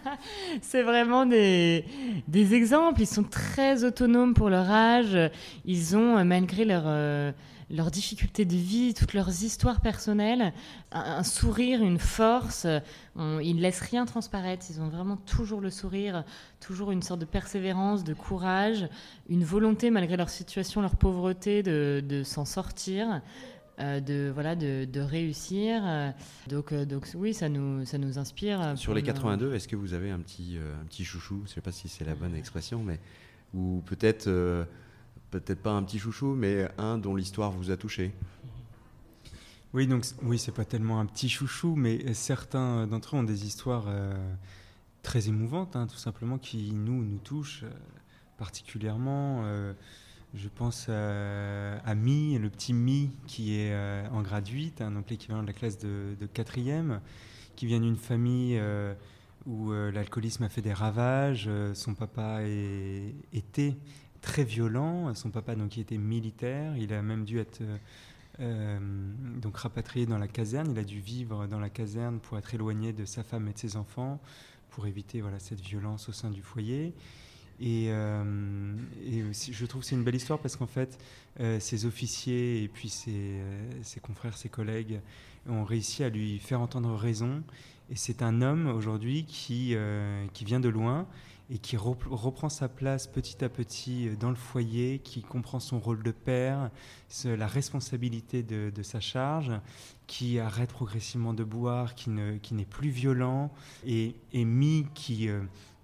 c'est 0.61 0.83
vraiment 0.83 1.25
des, 1.25 1.83
des, 2.27 2.53
exemples. 2.53 3.01
Ils 3.01 3.07
sont 3.07 3.23
très 3.23 3.83
autonomes 3.83 4.35
pour 4.35 4.51
leur 4.51 4.69
âge. 4.69 5.17
Ils 5.65 5.97
ont, 5.97 6.23
malgré 6.23 6.63
leur 6.63 6.85
leurs 7.69 7.89
difficultés 7.89 8.45
de 8.45 8.55
vie, 8.55 8.93
toutes 8.93 9.13
leurs 9.13 9.43
histoires 9.43 9.81
personnelles, 9.81 10.53
un, 10.91 11.23
sourire, 11.23 11.81
une 11.81 11.97
force. 11.97 12.67
ils 13.15 13.55
ne 13.55 13.61
laissent 13.61 13.81
rien 13.81 14.05
transparaître. 14.05 14.65
Ils 14.69 14.81
ont 14.81 14.89
vraiment 14.89 15.17
toujours 15.17 15.61
le 15.61 15.69
sourire, 15.69 16.23
toujours 16.59 16.91
une 16.91 17.01
sorte 17.01 17.19
de 17.19 17.25
persévérance, 17.25 18.03
de 18.03 18.13
courage, 18.13 18.87
une 19.29 19.43
volonté, 19.43 19.89
malgré 19.89 20.15
leur 20.17 20.29
situation, 20.29 20.81
leur 20.81 20.95
pauvreté, 20.95 21.63
de, 21.63 22.21
s'en 22.23 22.45
sortir. 22.45 23.21
Euh, 23.79 23.99
de 23.99 24.31
voilà 24.33 24.55
de, 24.55 24.99
réussir 25.01 25.83
donc 26.47 26.71
euh, 26.71 26.85
donc 26.85 27.09
oui 27.13 27.33
ça 27.33 27.49
nous 27.49 27.83
ça 27.83 27.97
nous 27.97 28.17
inspire 28.17 28.77
sur 28.77 28.93
les 28.93 29.03
82 29.03 29.53
est-ce 29.53 29.67
que 29.67 29.75
vous 29.75 29.93
avez 29.93 30.11
un 30.11 30.19
petit 30.19 30.57
euh, 30.57 30.81
un 30.81 30.85
petit 30.85 31.03
chouchou? 31.03 31.41
Je 31.45 31.51
sais 31.51 31.59
pas 31.59 31.73
si 31.73 31.89
c'est 31.89 32.05
la 32.05 32.15
bonne 32.15 32.35
expression 32.35 32.81
mais 32.81 33.01
ou 33.53 33.83
peut-être 33.85 34.29
peut-être 35.31 35.61
pas 35.61 35.71
un 35.71 35.83
petit 35.83 35.99
chouchou, 35.99 36.33
mais 36.33 36.69
un 36.77 36.97
dont 36.97 37.15
l'histoire 37.15 37.51
vous 37.51 37.71
a 37.71 37.77
touché. 37.77 38.13
Oui, 39.73 39.87
donc 39.87 40.05
oui, 40.23 40.39
c'est 40.39 40.53
pas 40.53 40.63
tellement 40.63 40.99
un 40.99 41.05
petit 41.05 41.27
chouchou, 41.27 41.75
mais 41.75 42.13
certains 42.13 42.87
d'entre 42.87 43.15
eux 43.15 43.19
ont 43.19 43.23
des 43.23 43.45
histoires 43.45 43.85
euh, 43.87 44.15
très 45.03 45.27
émouvantes, 45.27 45.75
hein, 45.75 45.87
tout 45.87 45.97
simplement, 45.97 46.37
qui 46.37 46.71
nous 46.71 47.03
nous 47.03 47.17
touchent 47.17 47.63
euh, 47.63 47.69
particulièrement. 48.37 49.41
Euh, 49.43 49.73
je 50.35 50.47
pense 50.49 50.89
à, 50.89 51.95
Mi, 51.95 52.37
le 52.37 52.49
petit 52.49 52.73
Mi 52.73 53.11
qui 53.27 53.55
est 53.55 53.75
en 54.11 54.21
grade 54.21 54.47
8, 54.47 54.81
hein, 54.81 54.91
donc 54.91 55.09
l'équivalent 55.09 55.41
de 55.41 55.47
la 55.47 55.53
classe 55.53 55.77
de, 55.77 56.15
quatrième, 56.33 57.01
qui 57.55 57.65
vient 57.65 57.79
d'une 57.79 57.95
famille 57.95 58.61
où 59.45 59.71
l'alcoolisme 59.71 60.43
a 60.43 60.49
fait 60.49 60.61
des 60.61 60.73
ravages. 60.73 61.49
son 61.73 61.93
papa 61.93 62.41
était 63.33 63.75
très 64.25 64.43
violent. 64.43 65.13
Son 65.13 65.29
papa, 65.29 65.55
donc, 65.55 65.77
était 65.77 65.97
militaire, 65.97 66.75
il 66.77 66.93
a 66.93 67.01
même 67.01 67.23
dû 67.23 67.39
être 67.39 67.61
euh, 67.61 67.77
euh, 68.41 68.79
donc 69.39 69.57
rapatrié 69.57 70.05
dans 70.05 70.17
la 70.17 70.27
caserne. 70.27 70.71
Il 70.71 70.79
a 70.79 70.83
dû 70.83 70.99
vivre 70.99 71.47
dans 71.47 71.59
la 71.59 71.69
caserne 71.69 72.19
pour 72.19 72.37
être 72.37 72.53
éloigné 72.53 72.91
de 72.91 73.05
sa 73.05 73.23
femme 73.23 73.47
et 73.47 73.53
de 73.53 73.59
ses 73.59 73.77
enfants, 73.77 74.19
pour 74.71 74.87
éviter 74.87 75.21
voilà, 75.21 75.39
cette 75.39 75.61
violence 75.61 76.09
au 76.09 76.11
sein 76.11 76.31
du 76.31 76.41
foyer. 76.41 76.93
Et, 77.59 77.87
euh, 77.89 78.23
je 79.31 79.65
trouve 79.65 79.81
que 79.81 79.87
c'est 79.87 79.95
une 79.95 80.03
belle 80.03 80.15
histoire 80.15 80.39
parce 80.39 80.55
qu'en 80.55 80.67
fait, 80.67 80.97
ses 81.59 81.85
officiers 81.85 82.63
et 82.63 82.67
puis 82.67 82.89
ses, 82.89 83.41
ses, 83.81 83.99
confrères, 83.99 84.37
ses 84.37 84.49
collègues 84.49 85.01
ont 85.47 85.63
réussi 85.63 86.03
à 86.03 86.09
lui 86.09 86.39
faire 86.39 86.61
entendre 86.61 86.95
raison. 86.95 87.43
Et 87.89 87.95
c'est 87.95 88.21
un 88.21 88.41
homme 88.41 88.67
aujourd'hui 88.67 89.25
qui, 89.25 89.75
qui 90.33 90.45
vient 90.45 90.59
de 90.59 90.69
loin 90.69 91.07
et 91.49 91.59
qui 91.59 91.77
reprend 91.77 92.49
sa 92.49 92.67
place 92.67 93.05
petit 93.05 93.43
à 93.43 93.49
petit 93.49 94.09
dans 94.19 94.29
le 94.29 94.35
foyer, 94.35 94.99
qui 94.99 95.21
comprend 95.21 95.59
son 95.59 95.79
rôle 95.79 96.01
de 96.01 96.11
père, 96.11 96.71
la 97.23 97.47
responsabilité 97.47 98.41
de, 98.41 98.83
sa 98.83 98.99
charge, 98.99 99.51
qui 100.07 100.39
arrête 100.39 100.71
progressivement 100.71 101.33
de 101.33 101.43
boire, 101.43 101.93
qui 101.93 102.09
n'est 102.09 102.65
plus 102.65 102.89
violent, 102.89 103.51
et, 103.85 104.15
et 104.33 104.43
Mi 104.43 104.87
qui, 104.95 105.29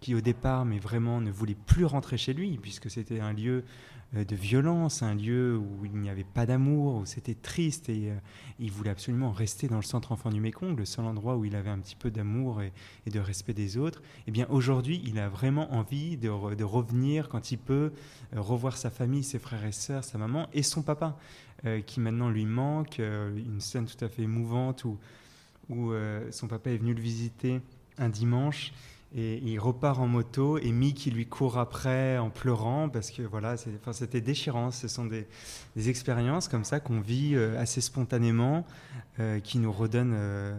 qui 0.01 0.15
au 0.15 0.21
départ, 0.21 0.65
mais 0.65 0.79
vraiment 0.79 1.21
ne 1.21 1.31
voulait 1.31 1.55
plus 1.55 1.85
rentrer 1.85 2.17
chez 2.17 2.33
lui, 2.33 2.57
puisque 2.57 2.89
c'était 2.89 3.19
un 3.19 3.33
lieu 3.33 3.63
euh, 4.15 4.25
de 4.25 4.35
violence, 4.35 5.03
un 5.03 5.13
lieu 5.13 5.57
où 5.57 5.85
il 5.85 5.95
n'y 5.95 6.09
avait 6.09 6.23
pas 6.23 6.47
d'amour, 6.47 6.95
où 6.95 7.05
c'était 7.05 7.35
triste 7.35 7.87
et 7.87 8.09
euh, 8.09 8.15
il 8.59 8.71
voulait 8.71 8.89
absolument 8.89 9.31
rester 9.31 9.67
dans 9.67 9.75
le 9.75 9.83
centre 9.83 10.11
enfant 10.11 10.31
du 10.31 10.41
Mékong, 10.41 10.75
le 10.75 10.85
seul 10.85 11.05
endroit 11.05 11.37
où 11.37 11.45
il 11.45 11.55
avait 11.55 11.69
un 11.69 11.77
petit 11.77 11.95
peu 11.95 12.09
d'amour 12.09 12.63
et, 12.63 12.73
de 13.09 13.19
respect 13.19 13.53
des 13.53 13.77
autres. 13.77 14.01
Eh 14.25 14.31
bien 14.31 14.47
aujourd'hui, 14.49 15.03
il 15.05 15.19
a 15.19 15.29
vraiment 15.29 15.71
envie 15.71 16.17
de, 16.17 16.29
revenir 16.29 17.29
quand 17.29 17.51
il 17.51 17.59
peut 17.59 17.93
euh, 18.35 18.41
revoir 18.41 18.77
sa 18.77 18.89
famille, 18.89 19.23
ses 19.23 19.37
frères 19.37 19.63
et 19.65 19.71
sœurs, 19.71 20.03
sa 20.03 20.17
maman 20.17 20.47
et 20.51 20.63
son 20.63 20.81
papa, 20.81 21.17
qui 21.85 21.99
maintenant 21.99 22.31
lui 22.31 22.47
manque. 22.47 22.97
une 22.97 23.61
scène 23.61 23.85
tout 23.85 24.03
à 24.03 24.09
fait 24.09 24.23
émouvante 24.23 24.83
où, 24.83 24.97
où 25.69 25.93
son 26.31 26.47
papa 26.47 26.71
est 26.71 26.77
venu 26.77 26.95
le 26.95 26.99
visiter 26.99 27.61
un 27.99 28.09
dimanche 28.09 28.73
et 29.13 29.41
il 29.43 29.59
repart 29.59 29.99
en 29.99 30.07
moto 30.07 30.57
et 30.57 30.71
Mick 30.71 31.05
lui 31.07 31.25
court 31.25 31.57
après 31.57 32.17
en 32.17 32.29
pleurant 32.29 32.87
parce 32.87 33.11
que 33.11 33.23
voilà, 33.23 33.55
c'était 33.57 34.21
déchirant. 34.21 34.71
Ce 34.71 34.87
sont 34.87 35.05
des, 35.05 35.27
expériences 35.75 36.47
comme 36.47 36.63
ça 36.63 36.79
qu'on 36.79 37.01
vit 37.01 37.35
euh, 37.35 37.59
assez 37.59 37.81
spontanément, 37.81 38.65
euh, 39.19 39.39
qui 39.41 39.57
nous 39.59 39.71
redonnent, 39.71 40.15
euh, 40.15 40.57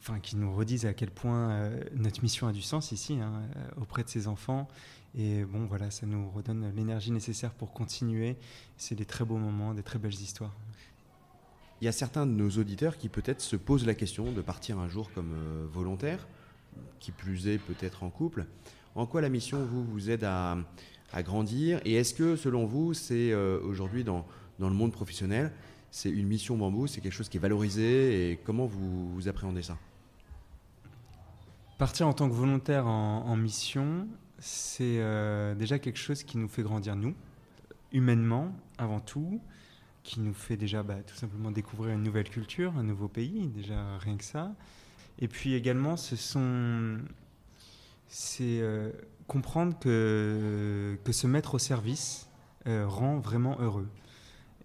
enfin 0.00 0.20
qui 0.20 0.36
nous 0.36 0.54
redisent 0.54 0.86
à 0.86 0.94
quel 0.94 1.10
point 1.10 1.70
notre 1.94 2.22
mission 2.22 2.46
a 2.46 2.52
du 2.52 2.62
sens 2.62 2.92
ici 2.92 3.18
hein, 3.20 3.42
auprès 3.78 4.02
de 4.04 4.08
ces 4.08 4.26
enfants. 4.26 4.68
Et 5.14 5.44
bon, 5.44 5.66
voilà, 5.66 5.90
ça 5.90 6.06
nous 6.06 6.30
redonne 6.30 6.72
l'énergie 6.74 7.10
nécessaire 7.10 7.50
pour 7.50 7.74
continuer. 7.74 8.38
C'est 8.78 8.94
des 8.94 9.04
très 9.04 9.26
beaux 9.26 9.36
moments, 9.36 9.74
des 9.74 9.82
très 9.82 9.98
belles 9.98 10.14
histoires. 10.14 10.54
Il 11.82 11.84
y 11.84 11.88
a 11.88 11.92
certains 11.92 12.24
de 12.24 12.30
nos 12.30 12.48
auditeurs 12.48 12.96
qui 12.96 13.10
peut-être 13.10 13.42
se 13.42 13.56
posent 13.56 13.84
la 13.84 13.94
question 13.94 14.32
de 14.32 14.40
partir 14.40 14.78
un 14.78 14.88
jour 14.88 15.10
comme 15.12 15.34
volontaire 15.70 16.26
qui 17.00 17.12
plus 17.12 17.48
est 17.48 17.58
peut-être 17.58 18.02
en 18.02 18.10
couple. 18.10 18.46
En 18.94 19.06
quoi 19.06 19.20
la 19.20 19.28
mission 19.28 19.64
vous, 19.64 19.84
vous 19.84 20.10
aide 20.10 20.24
à, 20.24 20.56
grandir? 21.18 21.80
Et 21.84 21.94
est-ce 21.94 22.14
que 22.14 22.36
selon 22.36 22.66
vous, 22.66 22.94
c'est 22.94 23.32
euh, 23.32 23.60
aujourd'hui 23.62 24.04
dans, 24.04 24.26
dans, 24.58 24.68
le 24.68 24.74
monde 24.74 24.92
professionnel, 24.92 25.52
c'est 25.90 26.10
une 26.10 26.26
mission 26.26 26.56
bambou, 26.56 26.86
c'est 26.86 27.00
quelque 27.00 27.12
chose 27.12 27.28
qui 27.28 27.36
est 27.38 27.40
valorisé? 27.40 28.30
Et 28.30 28.36
comment 28.36 28.66
vous, 28.66 29.28
appréhendez 29.28 29.62
ça? 29.62 29.76
Partir 31.78 32.06
en 32.06 32.12
tant 32.12 32.28
que 32.28 32.34
volontaire 32.34 32.86
en, 32.86 33.36
mission, 33.36 34.06
c'est 34.38 34.98
euh, 34.98 35.54
déjà 35.54 35.78
quelque 35.78 35.98
chose 35.98 36.22
qui 36.22 36.38
nous 36.38 36.48
fait 36.48 36.62
grandir 36.62 36.94
nous, 36.94 37.14
humainement 37.92 38.54
avant 38.78 39.00
tout, 39.00 39.40
qui 40.02 40.20
nous 40.20 40.34
fait 40.34 40.56
déjà 40.56 40.82
bah, 40.82 40.96
tout 41.06 41.14
simplement 41.14 41.50
découvrir 41.50 41.94
une 41.94 42.02
nouvelle 42.02 42.28
culture, 42.28 42.76
un 42.76 42.82
nouveau 42.82 43.08
pays, 43.08 43.48
déjà 43.48 43.98
rien 43.98 44.16
que 44.16 44.24
ça. 44.24 44.52
Et 45.22 45.28
puis 45.28 45.54
également, 45.54 45.96
ce 45.96 46.16
sont, 46.16 46.98
c'est 48.08 48.58
euh, 48.60 48.90
comprendre 49.28 49.78
que, 49.78 50.98
que 51.04 51.12
se 51.12 51.28
mettre 51.28 51.54
au 51.54 51.58
service 51.60 52.28
euh, 52.66 52.88
rend 52.88 53.20
vraiment 53.20 53.56
heureux. 53.60 53.88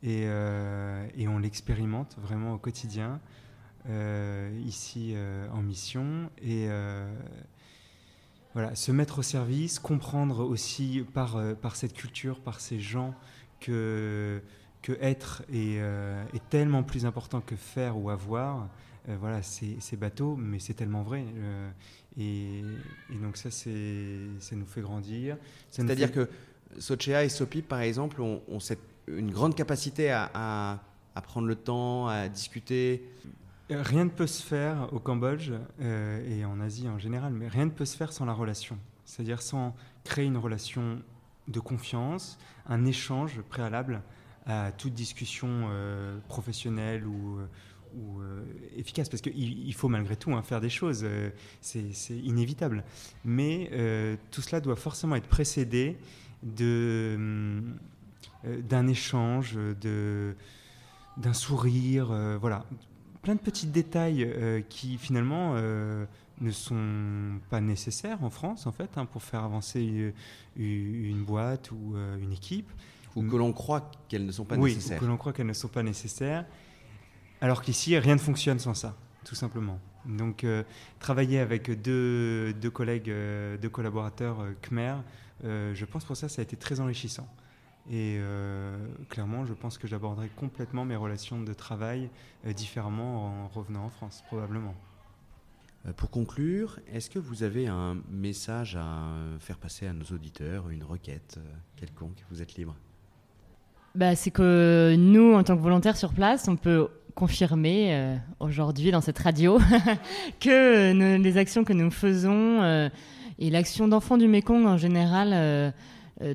Et, 0.02 0.24
euh, 0.26 1.08
et 1.16 1.28
on 1.28 1.38
l'expérimente 1.38 2.18
vraiment 2.20 2.54
au 2.54 2.58
quotidien, 2.58 3.22
ici 4.66 5.16
en 5.54 5.62
mission. 5.62 6.30
Et 6.42 6.68
voilà, 8.54 8.76
se 8.76 8.92
mettre 8.92 9.20
au 9.20 9.22
service, 9.22 9.78
comprendre 9.78 10.44
aussi 10.44 11.06
par, 11.14 11.40
par 11.62 11.76
cette 11.76 11.94
culture, 11.94 12.42
par 12.42 12.60
ces 12.60 12.80
gens, 12.80 13.14
que, 13.62 14.42
que 14.82 14.98
être 15.00 15.44
est 15.54 16.50
tellement 16.50 16.84
plus 16.84 17.06
important 17.06 17.42
que 17.42 17.56
faire 17.56 17.98
ou 17.98 18.10
avoir. 18.10 18.68
Euh, 19.10 19.16
voilà, 19.20 19.42
c'est 19.42 19.96
bateau, 19.98 20.36
mais 20.36 20.60
c'est 20.60 20.74
tellement 20.74 21.04
vrai. 21.04 21.26
Euh, 21.38 21.70
et, 22.18 22.64
donc 23.22 23.38
ça, 23.38 23.50
ça 23.52 24.56
nous 24.56 24.66
fait 24.66 24.82
grandir. 24.82 25.38
C'est-à-dire 25.70 26.12
que 26.12 26.30
Sochea 26.78 27.24
et 27.24 27.30
Sopi, 27.30 27.62
par 27.62 27.80
exemple, 27.80 28.22
ont, 28.22 28.60
cette, 28.60 28.82
une 29.08 29.32
grande 29.32 29.56
capacité 29.56 30.12
à, 30.12 30.82
prendre 31.24 31.48
le 31.48 31.56
temps, 31.56 32.08
à 32.08 32.28
discuter. 32.28 33.04
Rien 33.70 34.06
ne 34.06 34.10
peut 34.10 34.28
se 34.28 34.44
faire 34.44 34.90
au 34.94 35.00
Cambodge 35.00 35.51
euh, 35.81 36.40
et 36.40 36.46
en 36.46 36.62
Asie 36.62 36.88
en 36.88 37.00
général, 37.00 37.34
mais 37.34 37.48
rien 37.48 37.66
ne 37.66 37.72
peut 37.72 37.86
se 37.86 37.98
faire 37.98 38.14
sans 38.14 38.25
la 38.25 38.34
relation. 38.34 38.77
C'est-à-dire 39.03 39.42
sans 39.42 39.75
créer 40.03 40.25
une 40.25 40.38
relation 40.38 41.01
de 41.48 41.60
confiance, 41.60 42.38
un 42.68 42.86
échange 42.86 43.42
préalable 43.42 44.01
à 44.46 44.72
toute 44.72 44.94
discussion 44.94 45.70
professionnelle 46.27 47.05
ou, 47.05 47.40
ou 47.96 48.22
euh, 48.22 48.44
efficace, 48.76 49.10
parce 49.10 49.22
qu'il 49.22 49.38
il 49.38 49.74
faut 49.74 49.90
malgré 49.90 50.16
tout 50.16 50.34
hein, 50.34 50.42
faire 50.42 50.62
des 50.62 50.70
choses, 50.70 51.02
euh, 51.04 51.30
c'est 51.62 51.92
inévitable. 52.10 52.84
Mais 53.26 53.70
euh, 53.74 54.16
tout 54.32 54.42
cela 54.42 54.62
doit 54.62 54.76
forcément 54.76 55.16
être 55.16 55.28
précédé 55.28 55.98
d'un 56.44 57.78
échange, 58.88 59.58
d'un 61.18 61.34
sourire, 61.34 62.38
voilà. 62.40 62.66
Plein 63.24 63.36
de 63.36 63.40
petits 63.42 63.68
détails 63.68 64.64
qui 64.70 64.98
finalement 64.98 65.56
ne 65.56 66.52
sont 66.52 67.40
pas 67.50 67.60
nécessaires 67.60 68.24
en 68.24 68.30
France, 68.30 68.68
en 68.68 68.72
fait, 68.72 68.92
hein, 68.98 69.06
pour 69.06 69.24
faire 69.24 69.44
avancer 69.44 70.14
une 70.56 71.24
boîte 71.24 71.72
ou 71.72 71.96
une 72.22 72.32
équipe. 72.32 72.70
Ou 73.16 73.24
que 73.24 73.36
l'on 73.36 73.52
croit 73.52 73.90
qu'elles 74.08 74.26
ne 74.26 74.32
sont 74.32 74.46
pas 74.46 74.58
nécessaires. 74.58 74.98
Ou 74.98 75.02
que 75.02 75.06
l'on 75.06 75.18
croit 75.18 75.34
qu'elles 75.34 75.48
ne 75.48 75.54
sont 75.54 75.68
pas 75.68 75.82
nécessaires. 75.82 76.46
Alors 77.42 77.62
qu'ici, 77.62 77.98
rien 77.98 78.16
ne 78.16 78.20
fonctionne 78.20 78.60
sans 78.60 78.74
ça, 78.74 78.96
tout 79.24 79.36
simplement. 79.36 79.80
Donc, 80.08 80.44
euh, 80.44 80.64
travailler 81.00 81.40
avec 81.40 81.70
deux, 81.82 82.54
collègues, 82.74 83.10
euh, 83.10 83.58
deux 83.58 83.70
collaborateurs 83.70 84.40
euh, 84.42 84.54
Khmer, 84.62 84.96
je 85.44 85.86
pense 85.86 86.06
pour 86.06 86.18
ça, 86.18 86.30
ça 86.30 86.42
a 86.42 86.44
été 86.44 86.56
très 86.56 86.80
enrichissant. 86.80 87.28
Et 87.90 88.20
clairement, 89.08 89.46
je 89.46 89.54
pense 89.54 89.78
que 89.78 89.88
j'aborderai 89.88 90.30
complètement 90.36 90.84
mes 90.84 90.98
relations 90.98 91.40
de 91.40 91.54
travail 91.54 92.10
différemment 92.44 93.28
en 93.28 93.48
revenant 93.48 93.86
en 93.86 93.90
France, 93.90 94.24
probablement. 94.28 94.76
Pour 95.96 96.10
conclure, 96.10 96.80
est-ce 96.92 97.10
que 97.10 97.20
vous 97.20 97.44
avez 97.44 97.68
un 97.68 97.98
message 98.10 98.76
à 98.76 99.12
faire 99.40 99.58
passer 99.58 99.88
à 99.88 99.94
nos 99.94 100.04
auditeurs, 100.06 100.70
une 100.70 100.84
requête 100.84 101.40
quelconque? 101.78 102.26
Vous 102.30 102.42
êtes 102.42 102.56
libre. 102.56 102.76
Bah, 103.96 104.16
c'est 104.18 104.32
que 104.32 104.96
nous, 104.98 105.36
en 105.36 105.44
tant 105.44 105.56
que 105.56 105.62
volontaires 105.62 105.96
sur 105.96 106.14
place, 106.14 106.48
on 106.50 106.58
peut 106.58 106.90
confirmer 107.18 107.96
euh, 107.96 108.16
aujourd'hui 108.40 108.92
dans 108.92 109.01
cette 109.01 109.18
radio 109.18 109.58
que 110.40 111.18
les 111.18 111.38
actions 111.38 111.64
que 111.64 111.74
nous 111.74 111.90
faisons 111.90 112.62
euh, 112.62 112.90
et 113.40 113.50
l'action 113.50 113.88
d'enfants 113.88 114.20
du 114.20 114.27
Mékong 114.27 114.68
en 114.68 114.77
général 114.77 115.32
euh, 115.34 115.72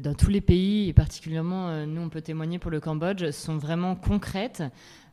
dans 0.00 0.14
tous 0.14 0.30
les 0.30 0.40
pays, 0.40 0.88
et 0.88 0.92
particulièrement 0.92 1.86
nous 1.86 2.02
on 2.02 2.08
peut 2.08 2.20
témoigner 2.20 2.58
pour 2.58 2.70
le 2.72 2.80
Cambodge, 2.80 3.30
sont 3.30 3.58
vraiment 3.58 3.94
concrètes. 3.94 4.62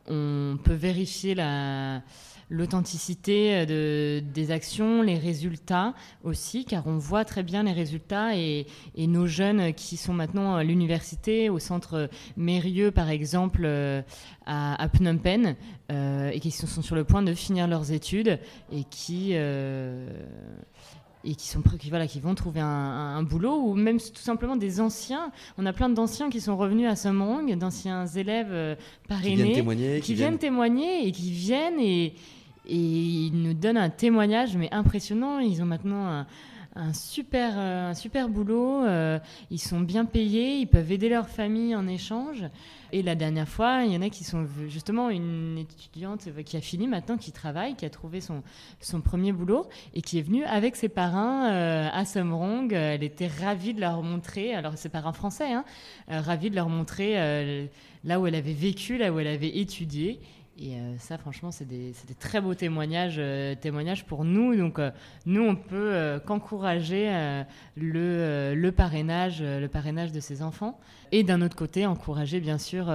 On 0.09 0.57
peut 0.63 0.73
vérifier 0.73 1.35
la, 1.35 2.01
l'authenticité 2.49 3.55
euh, 3.55 3.65
de, 3.65 4.25
des 4.25 4.51
actions, 4.51 5.01
les 5.01 5.17
résultats 5.17 5.93
aussi, 6.23 6.65
car 6.65 6.87
on 6.87 6.97
voit 6.97 7.25
très 7.25 7.43
bien 7.43 7.63
les 7.63 7.71
résultats 7.71 8.35
et, 8.35 8.65
nos 8.97 9.27
jeunes 9.27 9.73
qui 9.73 9.97
sont 9.97 10.13
maintenant 10.13 10.55
à 10.55 10.63
l'université, 10.63 11.49
au 11.49 11.59
centre 11.59 12.09
Mérieux 12.37 12.91
par 12.91 13.09
exemple, 13.09 13.61
euh, 13.63 14.01
à, 14.45 14.87
Phnom 14.89 15.17
Penh, 15.17 15.55
euh, 15.91 16.29
et 16.31 16.39
qui 16.39 16.51
sont, 16.51 16.81
sur 16.81 16.95
le 16.95 17.03
point 17.03 17.21
de 17.21 17.33
finir 17.33 17.67
leurs 17.67 17.91
études 17.91 18.39
et 18.71 18.83
qui 18.89 19.35
et 21.23 21.35
qui 21.35 21.47
sont 21.47 21.61
qui, 21.61 21.89
voilà 21.89 22.07
qui 22.07 22.19
vont 22.19 22.35
trouver 22.35 22.61
un, 22.61 23.23
boulot 23.23 23.61
ou 23.61 23.75
même 23.75 23.99
tout 23.99 24.21
simplement 24.21 24.55
des 24.55 24.79
anciens 24.79 25.31
on 25.57 25.65
a 25.65 25.73
plein 25.73 25.89
d'anciens 25.89 26.29
qui 26.29 26.39
sont 26.39 26.55
revenus 26.55 26.87
à 26.87 26.95
Samrong 26.95 27.53
d'anciens 27.57 28.05
élèves 28.05 28.77
parrainés 29.07 29.35
qui 29.35 29.35
viennent 29.35 29.53
témoigner 29.53 29.99
qui, 29.99 30.13
viennent 30.13 30.37
témoigner 30.37 31.07
et 31.07 31.11
qui 31.11 31.31
viennent 31.31 31.79
et, 31.79 32.13
et 32.69 32.75
ils 32.75 33.33
nous 33.33 33.53
donnent 33.53 33.77
un 33.77 33.89
témoignage, 33.89 34.55
mais 34.55 34.69
impressionnant. 34.71 35.39
Ils 35.39 35.61
ont 35.61 35.65
maintenant 35.65 36.07
un, 36.07 36.27
super, 36.93 37.53
euh, 37.57 37.89
un 37.89 37.93
super 37.93 38.29
boulot. 38.29 38.83
Euh, 38.83 39.19
ils 39.51 39.59
sont 39.59 39.79
bien 39.79 40.05
payés. 40.05 40.57
Ils 40.57 40.67
peuvent 40.67 40.91
aider 40.91 41.09
leur 41.09 41.27
famille 41.27 41.75
en 41.75 41.87
échange. 41.87 42.45
Et 42.91 43.03
la 43.03 43.15
dernière 43.15 43.47
fois, 43.47 43.83
il 43.83 43.91
y 43.91 43.97
en 43.97 44.01
a 44.01 44.09
qui 44.09 44.23
sont 44.23 44.47
justement 44.67 45.09
une 45.09 45.57
étudiante 45.59 46.27
qui 46.43 46.57
a 46.57 46.61
fini 46.61 46.87
maintenant, 46.87 47.17
qui 47.17 47.31
travaille, 47.31 47.75
qui 47.75 47.85
a 47.85 47.89
trouvé 47.89 48.19
son, 48.19 48.41
son 48.81 49.01
premier 49.01 49.31
boulot 49.31 49.67
et 49.93 50.01
qui 50.01 50.17
est 50.17 50.23
venue 50.23 50.43
avec 50.45 50.75
ses 50.75 50.89
euh, 50.97 51.87
à 51.91 52.05
Samrong. 52.05 52.73
Elle 52.73 53.03
était 53.03 53.27
ravie 53.27 53.75
de 53.75 53.81
leur 53.81 54.01
montrer, 54.01 54.55
alors 54.55 54.75
ses 54.75 54.89
parents 54.89 55.13
français, 55.13 55.51
hein, 55.51 55.65
ravie 56.07 56.49
de 56.49 56.55
leur 56.55 56.69
montrer 56.69 57.69
là 58.03 58.19
où 58.19 58.25
elle 58.25 58.35
avait 58.35 58.53
vécu, 58.53 58.97
là 58.97 59.13
où 59.13 59.19
elle 59.19 59.27
avait 59.27 59.57
étudié. 59.57 60.19
Et 60.61 60.75
euh, 60.75 60.97
ça, 60.97 61.17
franchement, 61.17 61.51
c'est 61.51 61.67
des, 61.67 61.93
des 62.05 62.13
très 62.15 62.41
beaux 62.41 62.53
témoignages, 62.53 63.15
euh, 63.17 63.55
témoignages 63.55 64.05
pour 64.05 64.25
nous. 64.25 64.55
Donc, 64.57 64.77
euh, 64.77 64.91
nous, 65.25 65.41
on 65.41 65.55
peut 65.55 66.19
qu'encourager 66.25 67.09
le, 67.77 68.53
le, 68.55 68.71
parrainage, 68.71 69.41
le 69.41 69.67
parrainage 69.67 70.11
de 70.11 70.19
ces 70.19 70.41
enfants. 70.41 70.79
Et 71.11 71.23
d'un 71.23 71.41
autre 71.41 71.55
côté, 71.55 71.85
encourager, 71.85 72.41
bien 72.41 72.57
sûr, 72.57 72.93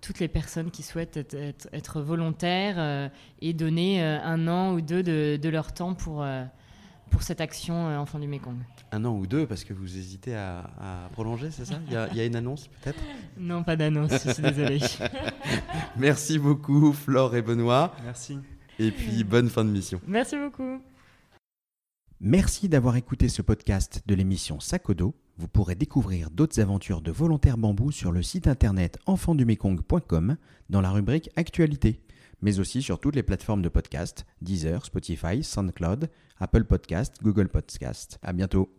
toutes 0.00 0.18
les 0.18 0.28
personnes 0.28 0.70
qui 0.70 0.82
souhaitent 0.82 1.16
être, 1.72 2.00
volontaires 2.02 3.10
et 3.40 3.52
donner 3.52 4.02
un 4.02 4.48
an 4.48 4.72
ou 4.74 4.80
deux 4.80 5.02
de, 5.02 5.48
leur 5.48 5.72
temps 5.72 5.94
pour, 5.94 6.24
pour 7.12 7.22
cette 7.22 7.40
action 7.40 7.88
euh, 7.88 7.98
Enfants 7.98 8.18
du 8.18 8.26
Mékong. 8.26 8.56
Un 8.90 9.04
an 9.04 9.14
ou 9.16 9.26
deux, 9.26 9.46
parce 9.46 9.62
que 9.64 9.72
vous 9.74 9.96
hésitez 9.98 10.34
à, 10.34 10.60
à 10.80 11.08
prolonger, 11.12 11.50
c'est 11.50 11.66
ça? 11.66 11.78
Il 11.86 11.92
y, 11.92 11.96
a, 11.96 12.08
il 12.10 12.16
y 12.16 12.20
a 12.20 12.24
une 12.24 12.34
annonce 12.34 12.68
peut-être? 12.68 12.98
Non, 13.38 13.62
pas 13.62 13.76
d'annonce, 13.76 14.10
je 14.24 14.32
suis 14.32 14.42
désolée. 14.42 14.80
Merci 15.96 16.38
beaucoup, 16.38 16.92
Flore 16.92 17.36
et 17.36 17.42
Benoît. 17.42 17.94
Merci. 18.02 18.38
Et 18.78 18.90
puis, 18.90 19.22
bonne 19.24 19.48
fin 19.50 19.64
de 19.64 19.70
mission. 19.70 20.00
Merci 20.08 20.36
beaucoup. 20.36 20.80
Merci 22.20 22.68
d'avoir 22.68 22.96
écouté 22.96 23.28
ce 23.28 23.42
podcast 23.42 24.02
de 24.06 24.14
l'émission 24.14 24.58
Sakodo. 24.58 25.14
Vous 25.38 25.48
pourrez 25.48 25.74
découvrir 25.74 26.30
d'autres 26.30 26.60
aventures 26.60 27.02
de 27.02 27.10
volontaires 27.10 27.58
bambou 27.58 27.90
sur 27.90 28.12
le 28.12 28.22
site 28.22 28.46
internet 28.48 28.98
enfantsdumekong.com 29.06 30.36
dans 30.70 30.80
la 30.80 30.90
rubrique 30.90 31.30
Actualité, 31.36 32.00
mais 32.42 32.58
aussi 32.58 32.82
sur 32.82 32.98
toutes 32.98 33.16
les 33.16 33.22
plateformes 33.22 33.62
de 33.62 33.68
podcast 33.68 34.26
Deezer, 34.40 34.84
Spotify, 34.84 35.42
SoundCloud, 35.42 36.10
Apple 36.38 36.64
Podcast, 36.64 37.16
Google 37.22 37.48
Podcast. 37.48 38.18
À 38.22 38.32
bientôt. 38.32 38.72